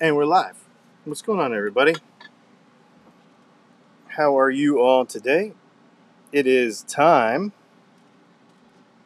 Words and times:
And 0.00 0.14
we're 0.14 0.26
live. 0.26 0.54
What's 1.04 1.22
going 1.22 1.40
on, 1.40 1.52
everybody? 1.52 1.96
How 4.06 4.38
are 4.38 4.48
you 4.48 4.80
all 4.80 5.04
today? 5.04 5.54
It 6.30 6.46
is 6.46 6.82
time. 6.84 7.52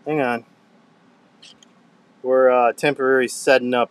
Hang 0.05 0.21
on. 0.21 0.45
We're 2.23 2.51
uh, 2.51 2.75
temporary 2.75 3.27
setting 3.29 3.73
up 3.73 3.91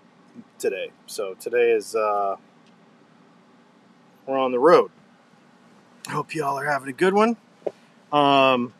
today. 0.59 0.91
So 1.07 1.33
today 1.33 1.71
is 1.71 1.95
uh, 1.95 2.35
we're 4.27 4.37
on 4.37 4.51
the 4.51 4.59
road. 4.59 4.91
Hope 6.07 6.35
y'all 6.35 6.59
are 6.59 6.65
having 6.65 6.89
a 6.89 6.93
good 6.93 7.15
one. 7.15 7.35
Um, 8.13 8.75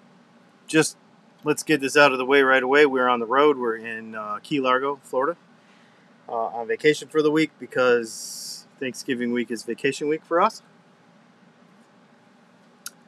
just 0.68 0.96
let's 1.44 1.64
get 1.64 1.82
this 1.82 1.98
out 1.98 2.12
of 2.12 2.20
the 2.20 2.26
way 2.26 2.44
right 2.44 2.62
away. 2.62 2.86
We're 2.86 3.10
on 3.10 3.20
the 3.20 3.26
road. 3.26 3.58
We're 3.58 3.78
in 3.78 4.14
uh, 4.14 4.38
Key 4.44 4.60
Largo, 4.60 5.00
Florida, 5.02 5.38
uh, 6.32 6.48
on 6.48 6.68
vacation 6.68 7.10
for 7.10 7.22
the 7.22 7.30
week 7.30 7.52
because 7.60 8.66
Thanksgiving 8.80 9.34
week 9.34 9.52
is 9.52 9.64
vacation 9.64 10.08
week 10.08 10.24
for 10.24 10.42
us. 10.42 10.62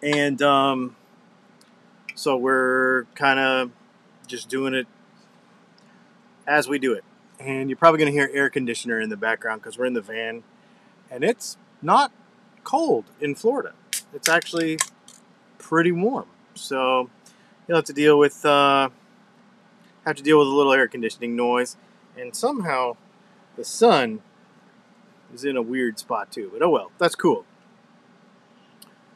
And 0.04 0.42
um, 0.42 0.98
so 2.16 2.36
we're 2.36 3.06
kind 3.16 3.40
of 3.40 3.72
just 4.28 4.50
doing 4.50 4.74
it 4.74 4.88
as 6.46 6.68
we 6.68 6.78
do 6.78 6.94
it. 6.94 7.06
And 7.40 7.70
you're 7.70 7.78
probably 7.78 8.00
going 8.00 8.12
to 8.12 8.18
hear 8.18 8.30
air 8.34 8.50
conditioner 8.50 9.00
in 9.00 9.10
the 9.10 9.18
background 9.18 9.62
because 9.62 9.78
we're 9.78 9.86
in 9.86 9.94
the 9.94 10.02
van. 10.02 10.44
And 11.10 11.24
it's 11.24 11.58
not 11.82 12.12
cold 12.64 13.06
in 13.22 13.36
Florida. 13.36 13.74
It's 14.14 14.28
actually 14.28 14.78
pretty 15.58 15.92
warm. 15.92 16.28
So 16.54 17.10
you'll 17.68 17.78
have 17.78 17.86
to 17.86 17.94
deal 17.94 18.20
with 18.20 18.46
uh, 18.46 18.90
have 20.06 20.16
to 20.18 20.24
deal 20.24 20.38
with 20.38 20.48
a 20.48 20.52
little 20.52 20.74
air 20.74 20.88
conditioning 20.88 21.36
noise. 21.36 21.78
And 22.18 22.36
somehow 22.36 22.98
the 23.56 23.64
sun 23.64 24.22
is 25.34 25.44
in 25.44 25.58
a 25.58 25.62
weird 25.62 26.00
spot 26.00 26.32
too. 26.32 26.50
But 26.52 26.62
oh 26.62 26.70
well, 26.70 26.92
that's 26.98 27.16
cool. 27.16 27.46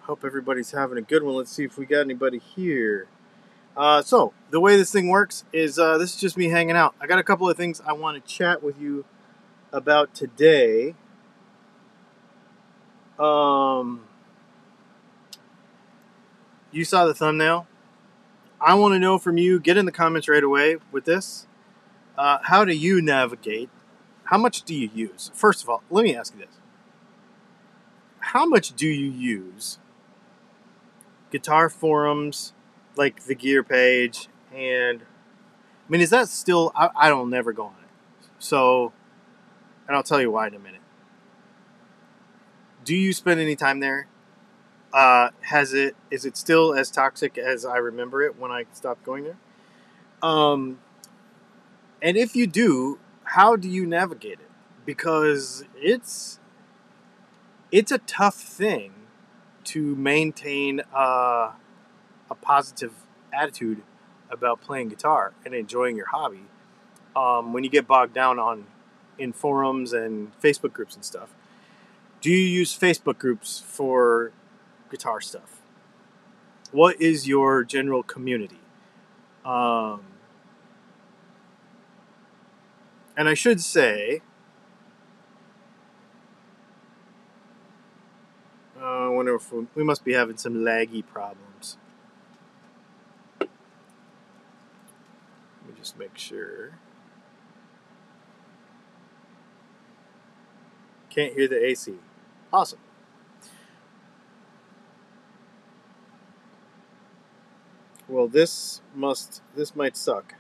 Hope 0.02 0.24
everybody's 0.24 0.72
having 0.72 0.98
a 0.98 1.02
good 1.02 1.24
one. 1.24 1.36
Let's 1.36 1.52
see 1.52 1.66
if 1.66 1.78
we 1.78 1.86
got 1.86 2.02
anybody 2.02 2.40
here. 2.40 3.08
Uh, 3.76 4.02
so 4.02 4.34
the 4.50 4.60
way 4.60 4.78
this 4.78 4.92
thing 4.92 5.10
works 5.10 5.44
is 5.54 5.78
uh, 5.78 5.98
this 5.98 6.16
is 6.16 6.20
just 6.20 6.38
me 6.38 6.50
hanging 6.50 6.76
out. 6.76 6.96
I 7.00 7.08
got 7.08 7.20
a 7.20 7.24
couple 7.24 7.50
of 7.50 7.58
things 7.58 7.82
I 7.86 7.94
want 7.94 8.24
to 8.24 8.32
chat 8.32 8.64
with 8.64 8.80
you 8.80 9.06
about 9.72 10.14
today. 10.16 10.96
Um, 13.20 14.06
you 16.72 16.86
saw 16.86 17.06
the 17.06 17.14
thumbnail. 17.14 17.68
I 18.60 18.74
want 18.76 18.94
to 18.94 19.00
know 19.00 19.18
from 19.18 19.38
you. 19.38 19.60
Get 19.60 19.78
in 19.78 19.86
the 19.86 19.92
comments 19.92 20.28
right 20.28 20.44
away 20.44 20.78
with 20.92 21.06
this. 21.06 21.46
Uh, 22.18 22.40
how 22.44 22.66
do 22.66 22.74
you 22.74 23.02
navigate? 23.02 23.70
How 24.28 24.38
much 24.38 24.64
do 24.64 24.74
you 24.74 24.90
use? 24.94 25.32
First 25.34 25.64
of 25.64 25.70
all, 25.70 25.84
let 25.90 26.04
me 26.04 26.16
ask 26.16 26.34
you 26.34 26.40
this: 26.40 26.56
How 28.20 28.46
much 28.46 28.76
do 28.76 28.88
you 28.88 29.10
use 29.10 29.80
guitar 31.32 31.70
forums? 31.70 32.54
like 32.98 33.26
the 33.26 33.36
gear 33.36 33.64
page 33.64 34.28
and 34.54 35.02
I 35.02 35.92
mean 35.92 36.02
is 36.02 36.10
that 36.10 36.28
still 36.30 36.72
I, 36.76 36.90
I 36.96 37.10
don't 37.10 37.30
never 37.30 37.54
go 37.54 37.66
on 37.66 37.76
it. 37.84 38.30
So 38.40 38.92
and 39.88 39.96
I'll 39.96 40.04
tell 40.04 40.20
you 40.20 40.32
why 40.32 40.48
in 40.48 40.56
a 40.56 40.60
minute. 40.60 40.82
Do 42.84 42.96
you 42.96 43.14
spend 43.14 43.40
any 43.40 43.56
time 43.56 43.80
there? 43.80 44.08
Uh, 44.94 45.30
has 45.42 45.74
it 45.74 45.96
is 46.10 46.26
it 46.26 46.36
still 46.36 46.74
as 46.74 46.90
toxic 46.90 47.38
as 47.38 47.66
I 47.66 47.78
remember 47.78 48.22
it 48.24 48.38
when 48.38 48.52
I 48.52 48.66
stopped 48.74 49.04
going 49.04 49.26
there? 49.26 49.38
Um, 50.22 50.80
and 52.02 52.18
if 52.18 52.36
you 52.36 52.48
do, 52.48 53.00
how 53.28 53.56
do 53.58 53.68
you 53.68 53.86
navigate 53.86 54.40
it? 54.40 54.50
Because 54.86 55.66
it's 55.76 56.40
it's 57.72 57.92
a 57.92 57.98
tough 58.00 58.36
thing 58.36 58.94
to 59.66 59.96
maintain 59.96 60.82
uh, 60.96 61.52
a 62.30 62.36
positive 62.42 62.94
attitude 63.34 63.84
about 64.32 64.62
playing 64.62 64.88
guitar 64.88 65.34
and 65.46 65.54
enjoying 65.54 65.98
your 65.98 66.08
hobby 66.08 66.46
um, 67.16 67.52
when 67.52 67.66
you 67.66 67.70
get 67.70 67.86
bogged 67.86 68.14
down 68.14 68.40
on 68.40 68.66
in 69.18 69.34
forums 69.34 69.92
and 69.92 70.32
Facebook 70.40 70.72
groups 70.72 70.96
and 70.96 71.04
stuff. 71.04 71.34
Do 72.22 72.32
you 72.32 72.38
use 72.38 72.78
Facebook 72.78 73.18
groups 73.18 73.62
for 73.66 74.32
guitar 74.90 75.20
stuff? 75.20 75.62
What 76.72 77.02
is 77.02 77.28
your 77.28 77.64
general 77.64 78.04
community? 78.04 78.60
Um, 79.44 80.02
and 83.18 83.28
I 83.28 83.34
should 83.34 83.60
say, 83.60 84.22
uh, 88.80 89.08
I 89.08 89.10
wonder 89.10 89.34
if 89.36 89.52
we, 89.52 89.66
we 89.74 89.84
must 89.84 90.06
be 90.06 90.14
having 90.14 90.38
some 90.38 90.54
laggy 90.54 91.04
problems. 91.06 91.78
Let 93.42 93.50
me 95.68 95.74
just 95.80 95.98
make 95.98 96.16
sure. 96.16 96.78
Can't 101.10 101.34
hear 101.34 101.48
the 101.48 101.66
AC. 101.66 101.96
Awesome. 102.54 102.80
Well, 108.08 108.28
this 108.28 108.82
must, 108.96 109.42
this 109.56 109.76
might 109.76 109.98
suck. 109.98 110.36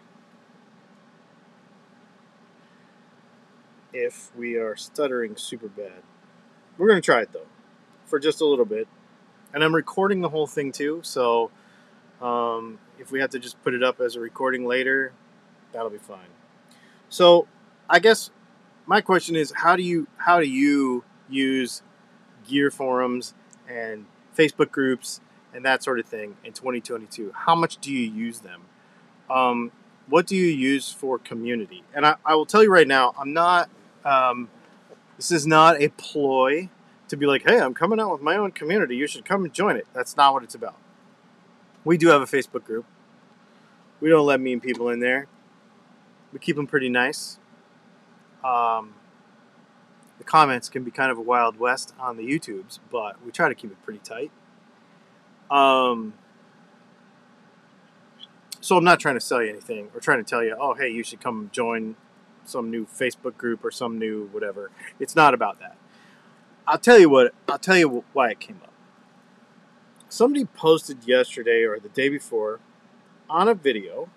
If 3.99 4.29
we 4.35 4.57
are 4.57 4.75
stuttering 4.75 5.35
super 5.37 5.67
bad. 5.67 6.03
We're 6.77 6.87
going 6.87 7.01
to 7.01 7.05
try 7.05 7.21
it 7.21 7.33
though, 7.33 7.47
for 8.05 8.19
just 8.19 8.41
a 8.41 8.45
little 8.45 8.63
bit. 8.63 8.87
And 9.55 9.63
I'm 9.63 9.73
recording 9.73 10.21
the 10.21 10.29
whole 10.29 10.45
thing 10.45 10.71
too, 10.71 10.99
so 11.01 11.49
um, 12.21 12.77
if 12.99 13.11
we 13.11 13.19
have 13.21 13.31
to 13.31 13.39
just 13.39 13.59
put 13.63 13.73
it 13.73 13.81
up 13.81 13.99
as 13.99 14.15
a 14.15 14.19
recording 14.19 14.67
later, 14.67 15.13
that'll 15.71 15.89
be 15.89 15.97
fine. 15.97 16.29
So, 17.09 17.47
I 17.89 17.97
guess 17.97 18.29
my 18.85 19.01
question 19.01 19.35
is, 19.35 19.51
how 19.55 19.75
do 19.75 19.81
you 19.81 20.05
how 20.17 20.39
do 20.39 20.47
you 20.47 21.03
use 21.27 21.81
gear 22.47 22.69
forums 22.69 23.33
and 23.67 24.05
Facebook 24.37 24.69
groups 24.69 25.21
and 25.55 25.65
that 25.65 25.81
sort 25.81 25.97
of 25.99 26.05
thing 26.05 26.37
in 26.43 26.53
2022? 26.53 27.31
How 27.33 27.55
much 27.55 27.77
do 27.77 27.91
you 27.91 28.11
use 28.11 28.41
them? 28.41 28.61
Um, 29.27 29.71
what 30.07 30.27
do 30.27 30.35
you 30.35 30.45
use 30.45 30.91
for 30.91 31.17
community? 31.17 31.83
And 31.95 32.05
I, 32.05 32.17
I 32.23 32.35
will 32.35 32.45
tell 32.45 32.61
you 32.61 32.71
right 32.71 32.87
now, 32.87 33.15
I'm 33.17 33.33
not. 33.33 33.71
Um, 34.05 34.49
this 35.17 35.31
is 35.31 35.45
not 35.47 35.81
a 35.81 35.89
ploy 35.89 36.69
to 37.07 37.17
be 37.17 37.25
like, 37.25 37.43
hey, 37.47 37.59
I'm 37.59 37.73
coming 37.73 37.99
out 37.99 38.11
with 38.11 38.21
my 38.21 38.35
own 38.35 38.51
community. 38.51 38.95
You 38.95 39.07
should 39.07 39.25
come 39.25 39.43
and 39.43 39.53
join 39.53 39.75
it. 39.75 39.87
That's 39.93 40.17
not 40.17 40.33
what 40.33 40.43
it's 40.43 40.55
about. 40.55 40.75
We 41.83 41.97
do 41.97 42.09
have 42.09 42.21
a 42.21 42.25
Facebook 42.25 42.63
group. 42.63 42.85
We 43.99 44.09
don't 44.09 44.25
let 44.25 44.39
mean 44.39 44.59
people 44.59 44.89
in 44.89 44.99
there 44.99 45.27
we 46.31 46.39
keep 46.39 46.55
them 46.55 46.67
pretty 46.67 46.89
nice. 46.89 47.39
Um, 48.43 48.93
the 50.17 50.23
comments 50.23 50.69
can 50.69 50.83
be 50.83 50.91
kind 50.91 51.11
of 51.11 51.17
a 51.17 51.21
wild 51.21 51.57
west 51.57 51.93
on 51.99 52.17
the 52.17 52.23
YouTubes, 52.23 52.79
but 52.91 53.23
we 53.25 53.31
try 53.31 53.49
to 53.49 53.55
keep 53.55 53.71
it 53.71 53.81
pretty 53.83 53.99
tight. 53.99 54.31
Um, 55.49 56.13
so 58.59 58.77
I'm 58.77 58.83
not 58.83 58.99
trying 58.99 59.15
to 59.15 59.21
sell 59.21 59.41
you 59.41 59.49
anything 59.49 59.89
or 59.93 59.99
trying 59.99 60.23
to 60.23 60.29
tell 60.29 60.43
you, 60.43 60.55
oh, 60.59 60.73
hey, 60.73 60.89
you 60.89 61.03
should 61.03 61.21
come 61.21 61.49
join 61.53 61.95
some 62.49 62.71
new 62.71 62.85
Facebook 62.85 63.37
group 63.37 63.63
or 63.63 63.71
some 63.71 63.97
new 63.99 64.27
whatever. 64.31 64.71
It's 64.99 65.15
not 65.15 65.33
about 65.33 65.59
that. 65.59 65.77
I'll 66.65 66.77
tell 66.77 66.99
you 66.99 67.09
what. 67.09 67.33
I'll 67.47 67.59
tell 67.59 67.77
you 67.77 68.03
why 68.13 68.31
it 68.31 68.39
came 68.39 68.59
up. 68.63 68.73
Somebody 70.09 70.45
posted 70.45 71.05
yesterday 71.05 71.63
or 71.63 71.79
the 71.79 71.89
day 71.89 72.09
before 72.09 72.59
on 73.29 73.47
a 73.47 73.53
video 73.53 74.09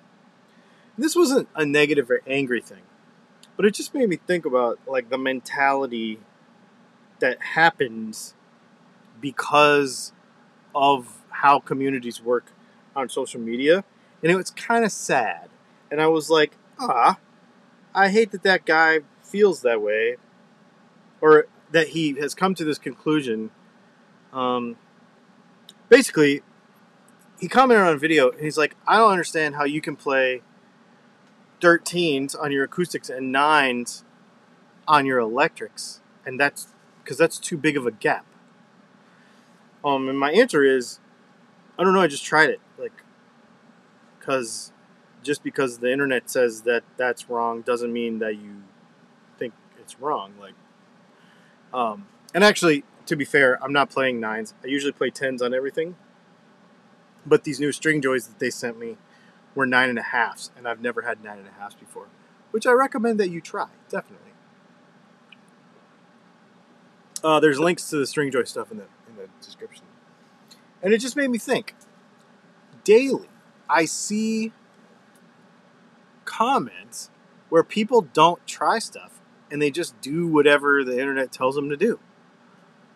this 1.01 1.17
wasn't 1.17 1.49
a 1.55 1.65
negative 1.65 2.11
or 2.11 2.21
angry 2.27 2.61
thing, 2.61 2.83
but 3.57 3.65
it 3.65 3.73
just 3.73 3.95
made 3.95 4.09
me 4.09 4.17
think 4.17 4.45
about 4.45 4.79
like 4.87 5.09
the 5.09 5.17
mentality 5.17 6.19
that 7.21 7.41
happens 7.41 8.35
because 9.19 10.13
of 10.75 11.23
how 11.31 11.59
communities 11.59 12.23
work 12.23 12.53
on 12.95 13.09
social 13.09 13.41
media, 13.41 13.83
and 14.23 14.31
it 14.31 14.37
was 14.37 14.51
kind 14.51 14.85
of 14.85 14.93
sad. 14.93 15.49
And 15.91 16.03
I 16.03 16.07
was 16.07 16.29
like, 16.29 16.57
ah, 16.79 17.19
I 17.95 18.09
hate 18.11 18.31
that 18.33 18.43
that 18.43 18.65
guy 18.65 19.01
feels 19.23 19.63
that 19.63 19.81
way, 19.81 20.17
or 21.21 21.47
that 21.71 21.89
he 21.89 22.15
has 22.15 22.35
come 22.35 22.55
to 22.55 22.65
this 22.65 22.79
conclusion. 22.79 23.51
Um, 24.33 24.77
basically, 25.89 26.43
he 27.41 27.49
commented 27.49 27.87
on 27.87 27.95
a 27.95 27.99
video 27.99 28.31
and 28.31 28.41
he's 28.41 28.59
like, 28.59 28.77
I 28.87 28.99
don't 28.99 29.11
understand 29.11 29.57
how 29.57 29.65
you 29.65 29.81
can 29.81 29.97
play 29.97 30.43
13s 31.61 32.41
on 32.41 32.53
your 32.53 32.65
acoustics 32.65 33.09
and 33.09 33.35
9s 33.35 34.03
on 34.87 35.07
your 35.07 35.19
electrics. 35.19 36.01
And 36.27 36.39
that's 36.39 36.69
because 37.03 37.17
that's 37.17 37.39
too 37.39 37.57
big 37.57 37.77
of 37.77 37.87
a 37.87 37.91
gap. 37.91 38.27
Um, 39.85 40.09
and 40.09 40.19
my 40.19 40.33
answer 40.33 40.63
is, 40.63 41.01
I 41.79 41.85
don't 41.85 41.95
know. 41.95 42.01
I 42.01 42.07
just 42.07 42.25
tried 42.25 42.51
it, 42.51 42.61
like, 42.79 42.93
because 44.19 44.73
just 45.23 45.43
because 45.43 45.79
the 45.79 45.93
internet 45.93 46.31
says 46.31 46.63
that 46.63 46.83
that's 46.97 47.29
wrong 47.29 47.63
doesn't 47.63 47.93
mean 47.93 48.19
that 48.21 48.37
you 48.37 48.63
think 49.39 49.55
it's 49.79 50.01
wrong. 50.01 50.35
Like, 50.41 50.55
Um, 51.73 52.07
and 52.35 52.43
actually, 52.45 52.85
to 53.07 53.17
be 53.17 53.25
fair, 53.25 53.63
I'm 53.63 53.73
not 53.73 53.91
playing 53.91 54.21
nines. 54.21 54.55
I 54.65 54.69
usually 54.69 54.93
play 54.93 55.11
tens 55.11 55.43
on 55.43 55.55
everything. 55.55 55.97
But 57.27 57.45
these 57.45 57.61
new 57.61 57.71
Stringjoys 57.71 58.27
that 58.29 58.39
they 58.39 58.51
sent 58.51 58.79
me 58.79 58.97
were 59.55 59.67
nine 59.67 59.89
and 59.89 59.99
a 59.99 60.03
halves, 60.03 60.51
and 60.57 60.67
I've 60.67 60.81
never 60.81 61.03
had 61.03 61.23
nine 61.23 61.39
and 61.39 61.49
a 61.49 61.61
halves 61.61 61.75
before, 61.75 62.07
which 62.51 62.67
I 62.67 62.73
recommend 62.73 63.21
that 63.21 63.31
you 63.31 63.41
try, 63.41 63.69
definitely. 63.89 64.33
Uh, 67.23 67.41
there's 67.41 67.61
links 67.61 67.91
to 67.91 67.97
the 67.97 68.05
Stringjoy 68.05 68.49
stuff 68.49 68.71
in 68.71 68.79
the 68.79 68.85
in 69.09 69.17
the 69.17 69.29
description, 69.45 69.85
and 70.83 70.95
it 70.95 70.99
just 70.99 71.17
made 71.17 71.29
me 71.29 71.39
think. 71.39 71.75
Daily, 72.85 73.29
I 73.69 73.85
see 73.85 74.53
comments 76.31 77.11
where 77.49 77.65
people 77.65 78.03
don't 78.03 78.47
try 78.47 78.79
stuff 78.79 79.21
and 79.51 79.61
they 79.61 79.71
just 79.71 80.01
do 80.01 80.29
whatever 80.29 80.85
the 80.85 80.99
internet 80.99 81.33
tells 81.33 81.57
them 81.57 81.69
to 81.69 81.77
do. 81.77 81.99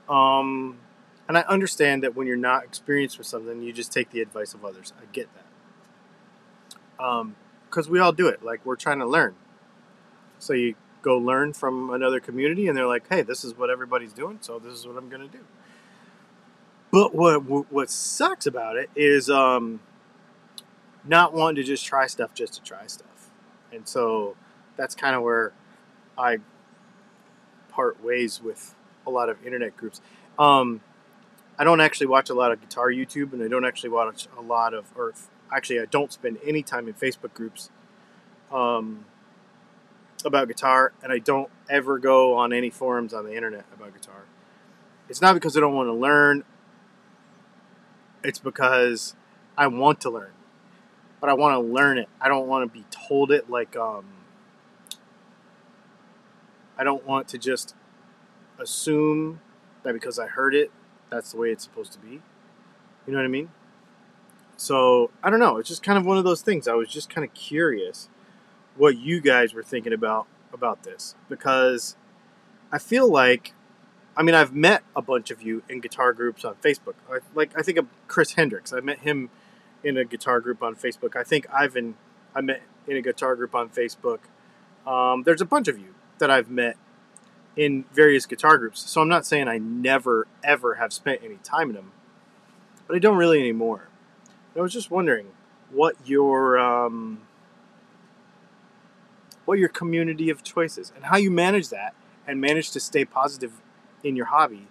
Um, 0.08 0.78
and 1.26 1.36
I 1.36 1.40
understand 1.42 2.04
that 2.04 2.14
when 2.14 2.28
you're 2.28 2.36
not 2.36 2.62
experienced 2.62 3.18
with 3.18 3.26
something, 3.26 3.60
you 3.62 3.72
just 3.72 3.92
take 3.92 4.10
the 4.10 4.20
advice 4.20 4.54
of 4.54 4.64
others. 4.64 4.92
I 5.00 5.04
get 5.12 5.28
that. 5.34 7.04
Um, 7.04 7.34
because 7.68 7.88
we 7.88 7.98
all 7.98 8.12
do 8.12 8.28
it. 8.28 8.44
Like 8.44 8.64
we're 8.64 8.76
trying 8.76 9.00
to 9.00 9.06
learn. 9.06 9.34
So 10.38 10.52
you 10.52 10.76
go 11.02 11.16
learn 11.18 11.52
from 11.52 11.90
another 11.90 12.20
community, 12.20 12.68
and 12.68 12.76
they're 12.76 12.86
like, 12.86 13.08
"Hey, 13.08 13.22
this 13.22 13.44
is 13.44 13.56
what 13.58 13.68
everybody's 13.68 14.12
doing, 14.12 14.38
so 14.40 14.60
this 14.60 14.74
is 14.74 14.86
what 14.86 14.96
I'm 14.96 15.08
gonna 15.08 15.26
do." 15.26 15.40
But 16.92 17.14
what 17.14 17.38
what 17.72 17.90
sucks 17.90 18.46
about 18.46 18.76
it 18.76 18.90
is 18.94 19.28
um, 19.28 19.80
not 21.04 21.32
wanting 21.32 21.56
to 21.56 21.64
just 21.64 21.84
try 21.84 22.06
stuff 22.06 22.32
just 22.34 22.54
to 22.54 22.62
try 22.62 22.86
stuff, 22.86 23.08
and 23.74 23.86
so 23.88 24.36
that's 24.76 24.94
kind 24.94 25.14
of 25.14 25.22
where 25.22 25.52
I 26.16 26.38
part 27.70 28.02
ways 28.02 28.40
with 28.42 28.74
a 29.06 29.10
lot 29.10 29.28
of 29.28 29.44
internet 29.44 29.76
groups. 29.76 30.00
Um, 30.38 30.80
I 31.58 31.64
don't 31.64 31.80
actually 31.80 32.06
watch 32.08 32.30
a 32.30 32.34
lot 32.34 32.52
of 32.52 32.60
guitar 32.60 32.88
YouTube, 32.88 33.32
and 33.32 33.42
I 33.42 33.48
don't 33.48 33.64
actually 33.64 33.90
watch 33.90 34.26
a 34.36 34.42
lot 34.42 34.74
of, 34.74 34.86
or 34.96 35.12
actually, 35.52 35.80
I 35.80 35.86
don't 35.86 36.12
spend 36.12 36.38
any 36.44 36.62
time 36.62 36.88
in 36.88 36.94
Facebook 36.94 37.32
groups 37.34 37.70
um, 38.52 39.04
about 40.24 40.48
guitar, 40.48 40.92
and 41.02 41.12
I 41.12 41.18
don't 41.18 41.50
ever 41.68 41.98
go 41.98 42.34
on 42.34 42.52
any 42.52 42.70
forums 42.70 43.14
on 43.14 43.24
the 43.24 43.34
internet 43.34 43.64
about 43.74 43.94
guitar. 43.94 44.24
It's 45.08 45.20
not 45.20 45.34
because 45.34 45.56
I 45.56 45.60
don't 45.60 45.74
want 45.74 45.88
to 45.88 45.92
learn, 45.94 46.44
it's 48.24 48.38
because 48.38 49.14
I 49.56 49.66
want 49.66 50.00
to 50.00 50.10
learn, 50.10 50.32
but 51.24 51.30
I 51.30 51.32
want 51.32 51.54
to 51.54 51.72
learn 51.72 51.96
it. 51.96 52.10
I 52.20 52.28
don't 52.28 52.46
want 52.46 52.70
to 52.70 52.78
be 52.78 52.84
told 52.90 53.32
it 53.32 53.48
like, 53.48 53.76
um, 53.76 54.04
I 56.76 56.84
don't 56.84 57.02
want 57.06 57.28
to 57.28 57.38
just 57.38 57.74
assume 58.60 59.40
that 59.84 59.94
because 59.94 60.18
I 60.18 60.26
heard 60.26 60.54
it, 60.54 60.70
that's 61.08 61.32
the 61.32 61.38
way 61.38 61.48
it's 61.48 61.64
supposed 61.64 61.92
to 61.92 61.98
be. 61.98 62.20
You 63.06 63.12
know 63.14 63.16
what 63.16 63.24
I 63.24 63.28
mean? 63.28 63.48
So, 64.58 65.12
I 65.22 65.30
don't 65.30 65.40
know. 65.40 65.56
It's 65.56 65.70
just 65.70 65.82
kind 65.82 65.96
of 65.96 66.04
one 66.04 66.18
of 66.18 66.24
those 66.24 66.42
things. 66.42 66.68
I 66.68 66.74
was 66.74 66.90
just 66.90 67.08
kind 67.08 67.26
of 67.26 67.32
curious 67.32 68.10
what 68.76 68.98
you 68.98 69.22
guys 69.22 69.54
were 69.54 69.62
thinking 69.62 69.94
about 69.94 70.26
about 70.52 70.82
this 70.82 71.14
because 71.30 71.96
I 72.70 72.76
feel 72.76 73.10
like 73.10 73.54
I 74.14 74.22
mean, 74.22 74.34
I've 74.34 74.54
met 74.54 74.82
a 74.94 75.00
bunch 75.00 75.30
of 75.30 75.40
you 75.40 75.62
in 75.70 75.80
guitar 75.80 76.12
groups 76.12 76.44
on 76.44 76.56
Facebook. 76.56 76.96
Like 77.34 77.58
I 77.58 77.62
think 77.62 77.78
of 77.78 77.86
Chris 78.08 78.34
Hendricks. 78.34 78.74
I 78.74 78.80
met 78.80 78.98
him 78.98 79.30
in 79.84 79.96
a 79.96 80.04
guitar 80.04 80.40
group 80.40 80.62
on 80.62 80.74
Facebook. 80.74 81.14
I 81.14 81.22
think 81.22 81.46
I've 81.52 81.72
Ivan 81.72 81.94
I 82.34 82.40
met 82.40 82.62
in 82.88 82.96
a 82.96 83.02
guitar 83.02 83.36
group 83.36 83.54
on 83.54 83.68
Facebook. 83.68 84.20
Um, 84.86 85.22
there's 85.22 85.40
a 85.40 85.46
bunch 85.46 85.68
of 85.68 85.78
you 85.78 85.94
that 86.18 86.30
I've 86.30 86.50
met 86.50 86.76
in 87.56 87.84
various 87.92 88.26
guitar 88.26 88.58
groups. 88.58 88.90
So 88.90 89.00
I'm 89.00 89.08
not 89.08 89.24
saying 89.26 89.46
I 89.46 89.58
never 89.58 90.26
ever 90.42 90.74
have 90.74 90.92
spent 90.92 91.20
any 91.22 91.36
time 91.36 91.70
in 91.70 91.76
them, 91.76 91.92
but 92.86 92.96
I 92.96 92.98
don't 92.98 93.16
really 93.16 93.38
anymore. 93.38 93.88
I 94.56 94.60
was 94.60 94.72
just 94.72 94.90
wondering 94.90 95.28
what 95.70 95.96
your 96.04 96.58
um, 96.58 97.22
what 99.44 99.58
your 99.58 99.68
community 99.68 100.30
of 100.30 100.42
choices 100.42 100.92
and 100.94 101.04
how 101.04 101.16
you 101.16 101.30
manage 101.30 101.68
that 101.68 101.94
and 102.26 102.40
manage 102.40 102.70
to 102.72 102.80
stay 102.80 103.04
positive 103.04 103.52
in 104.02 104.16
your 104.16 104.26
hobby 104.26 104.66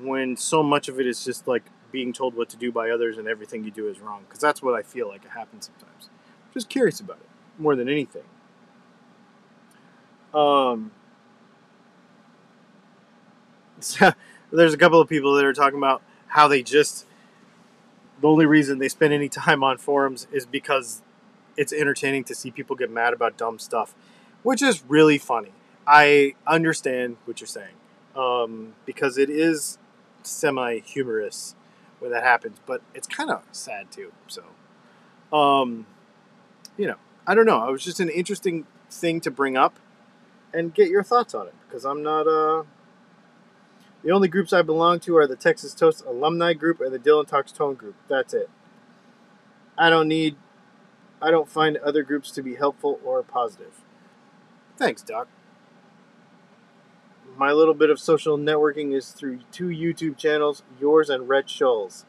when 0.00 0.36
so 0.36 0.62
much 0.62 0.88
of 0.88 0.98
it 0.98 1.06
is 1.06 1.24
just 1.24 1.46
like 1.46 1.64
being 1.92 2.12
told 2.12 2.34
what 2.34 2.48
to 2.48 2.56
do 2.56 2.72
by 2.72 2.90
others 2.90 3.18
and 3.18 3.28
everything 3.28 3.64
you 3.64 3.70
do 3.70 3.88
is 3.88 4.00
wrong 4.00 4.22
because 4.26 4.40
that's 4.40 4.62
what 4.62 4.74
I 4.74 4.82
feel 4.82 5.08
like 5.08 5.24
it 5.24 5.30
happens 5.30 5.66
sometimes. 5.66 6.08
Just 6.52 6.68
curious 6.68 6.98
about 7.00 7.18
it 7.18 7.28
more 7.58 7.76
than 7.76 7.88
anything. 7.88 8.24
Um, 10.34 10.90
so 13.80 14.12
there's 14.52 14.74
a 14.74 14.78
couple 14.78 15.00
of 15.00 15.08
people 15.08 15.34
that 15.34 15.44
are 15.44 15.52
talking 15.52 15.78
about 15.78 16.02
how 16.28 16.48
they 16.48 16.62
just 16.62 17.06
the 18.20 18.28
only 18.28 18.46
reason 18.46 18.78
they 18.78 18.88
spend 18.88 19.12
any 19.12 19.28
time 19.28 19.62
on 19.62 19.78
forums 19.78 20.26
is 20.32 20.46
because 20.46 21.02
it's 21.56 21.72
entertaining 21.72 22.24
to 22.24 22.34
see 22.34 22.50
people 22.50 22.76
get 22.76 22.90
mad 22.90 23.12
about 23.12 23.36
dumb 23.36 23.58
stuff, 23.58 23.94
which 24.42 24.62
is 24.62 24.82
really 24.88 25.18
funny. 25.18 25.52
I 25.86 26.34
understand 26.46 27.16
what 27.24 27.40
you're 27.40 27.48
saying 27.48 27.74
um, 28.14 28.74
because 28.86 29.18
it 29.18 29.28
is 29.28 29.78
semi 30.22 30.78
humorous 30.78 31.56
when 32.02 32.10
that 32.10 32.24
happens, 32.24 32.58
but 32.66 32.82
it's 32.96 33.06
kind 33.06 33.30
of 33.30 33.44
sad 33.52 33.92
too. 33.92 34.12
So, 34.26 34.42
um, 35.36 35.86
you 36.76 36.88
know, 36.88 36.96
I 37.28 37.36
don't 37.36 37.46
know. 37.46 37.68
It 37.68 37.70
was 37.70 37.84
just 37.84 38.00
an 38.00 38.08
interesting 38.08 38.66
thing 38.90 39.20
to 39.20 39.30
bring 39.30 39.56
up 39.56 39.78
and 40.52 40.74
get 40.74 40.88
your 40.88 41.04
thoughts 41.04 41.32
on 41.32 41.46
it 41.46 41.54
because 41.66 41.84
I'm 41.84 42.02
not. 42.02 42.26
Uh, 42.26 42.64
the 44.02 44.10
only 44.10 44.26
groups 44.26 44.52
I 44.52 44.62
belong 44.62 44.98
to 45.00 45.16
are 45.16 45.28
the 45.28 45.36
Texas 45.36 45.74
Toast 45.74 46.04
Alumni 46.04 46.54
Group 46.54 46.80
and 46.80 46.92
the 46.92 46.98
Dylan 46.98 47.24
Talks 47.24 47.52
Tone 47.52 47.74
Group. 47.74 47.94
That's 48.08 48.34
it. 48.34 48.50
I 49.78 49.88
don't 49.88 50.08
need. 50.08 50.34
I 51.22 51.30
don't 51.30 51.48
find 51.48 51.76
other 51.76 52.02
groups 52.02 52.32
to 52.32 52.42
be 52.42 52.56
helpful 52.56 52.98
or 53.04 53.22
positive. 53.22 53.80
Thanks, 54.76 55.02
Doc. 55.02 55.28
My 57.36 57.52
little 57.52 57.74
bit 57.74 57.90
of 57.90 57.98
social 57.98 58.36
networking 58.36 58.94
is 58.94 59.10
through 59.10 59.40
two 59.50 59.68
YouTube 59.68 60.16
channels, 60.16 60.62
yours 60.80 61.08
and 61.08 61.28
Red 61.28 61.48
Shoals. 61.48 62.04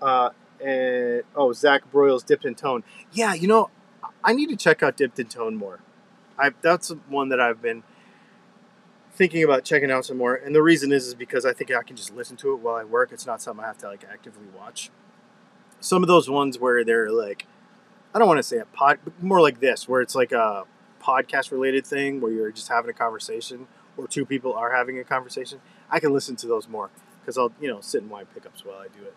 Uh, 0.00 0.30
and 0.64 1.22
oh, 1.34 1.52
Zach 1.52 1.90
Broyles 1.92 2.24
Dipped 2.24 2.44
in 2.44 2.54
Tone. 2.54 2.84
Yeah, 3.12 3.34
you 3.34 3.48
know, 3.48 3.70
I 4.22 4.32
need 4.32 4.48
to 4.48 4.56
check 4.56 4.82
out 4.82 4.96
Dipped 4.96 5.18
in 5.18 5.26
Tone 5.26 5.56
more. 5.56 5.80
I 6.38 6.50
that's 6.60 6.90
one 7.08 7.28
that 7.30 7.40
I've 7.40 7.62
been 7.62 7.82
thinking 9.12 9.42
about 9.42 9.64
checking 9.64 9.90
out 9.90 10.04
some 10.04 10.18
more. 10.18 10.34
And 10.34 10.54
the 10.54 10.62
reason 10.62 10.92
is 10.92 11.06
is 11.06 11.14
because 11.14 11.44
I 11.46 11.52
think 11.52 11.70
I 11.70 11.82
can 11.82 11.96
just 11.96 12.14
listen 12.14 12.36
to 12.38 12.52
it 12.52 12.56
while 12.56 12.76
I 12.76 12.84
work. 12.84 13.12
It's 13.12 13.26
not 13.26 13.40
something 13.42 13.64
I 13.64 13.68
have 13.68 13.78
to 13.78 13.88
like 13.88 14.04
actively 14.10 14.46
watch. 14.56 14.90
Some 15.80 16.02
of 16.02 16.08
those 16.08 16.28
ones 16.28 16.58
where 16.58 16.84
they're 16.84 17.10
like, 17.10 17.46
I 18.14 18.18
don't 18.18 18.28
want 18.28 18.38
to 18.38 18.42
say 18.42 18.58
a 18.58 18.64
pod, 18.64 18.98
more 19.20 19.40
like 19.40 19.60
this, 19.60 19.88
where 19.88 20.00
it's 20.00 20.14
like 20.14 20.32
a 20.32 20.64
podcast 21.02 21.50
related 21.52 21.86
thing 21.86 22.20
where 22.20 22.32
you're 22.32 22.50
just 22.50 22.68
having 22.68 22.90
a 22.90 22.94
conversation 22.94 23.66
or 23.96 24.06
two 24.06 24.24
people 24.24 24.54
are 24.54 24.72
having 24.72 24.98
a 24.98 25.04
conversation. 25.04 25.60
I 25.90 26.00
can 26.00 26.12
listen 26.12 26.36
to 26.36 26.46
those 26.46 26.68
more 26.68 26.90
because 27.20 27.38
I'll 27.38 27.52
you 27.60 27.68
know 27.68 27.80
sit 27.80 28.02
and 28.02 28.10
wind 28.10 28.28
pickups 28.32 28.64
while 28.64 28.78
I 28.78 28.88
do 28.88 29.04
it. 29.04 29.14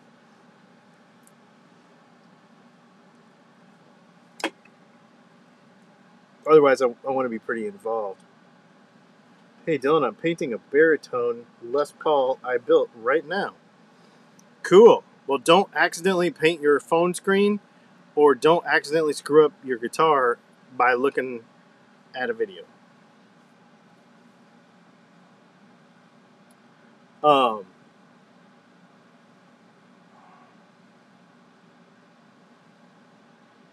Otherwise, 6.50 6.81
I, 6.81 6.88
I 7.07 7.12
want 7.12 7.25
to 7.25 7.29
be 7.29 7.38
pretty 7.38 7.67
involved. 7.67 8.24
Hey 9.65 9.77
Dylan, 9.77 10.07
I'm 10.07 10.15
painting 10.15 10.51
a 10.51 10.57
baritone 10.57 11.45
Les 11.63 11.91
Paul 11.91 12.39
I 12.43 12.57
built 12.57 12.89
right 12.95 13.27
now. 13.27 13.53
Cool. 14.63 15.03
Well, 15.27 15.38
don't 15.38 15.69
accidentally 15.75 16.31
paint 16.31 16.62
your 16.62 16.79
phone 16.79 17.13
screen 17.13 17.59
or 18.15 18.33
don't 18.33 18.65
accidentally 18.65 19.13
screw 19.13 19.45
up 19.45 19.53
your 19.63 19.77
guitar 19.77 20.39
by 20.75 20.93
looking 20.93 21.43
at 22.15 22.29
a 22.31 22.33
video. 22.33 22.63
Um, 27.23 27.65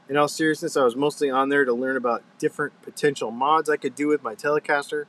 in 0.08 0.16
all 0.16 0.28
seriousness, 0.28 0.76
I 0.76 0.84
was 0.84 0.96
mostly 0.96 1.30
on 1.30 1.48
there 1.48 1.64
to 1.64 1.72
learn 1.72 1.96
about 1.96 2.22
different 2.38 2.80
potential 2.82 3.30
mods 3.30 3.68
I 3.70 3.76
could 3.76 3.94
do 3.94 4.08
with 4.08 4.22
my 4.22 4.34
Telecaster 4.34 5.04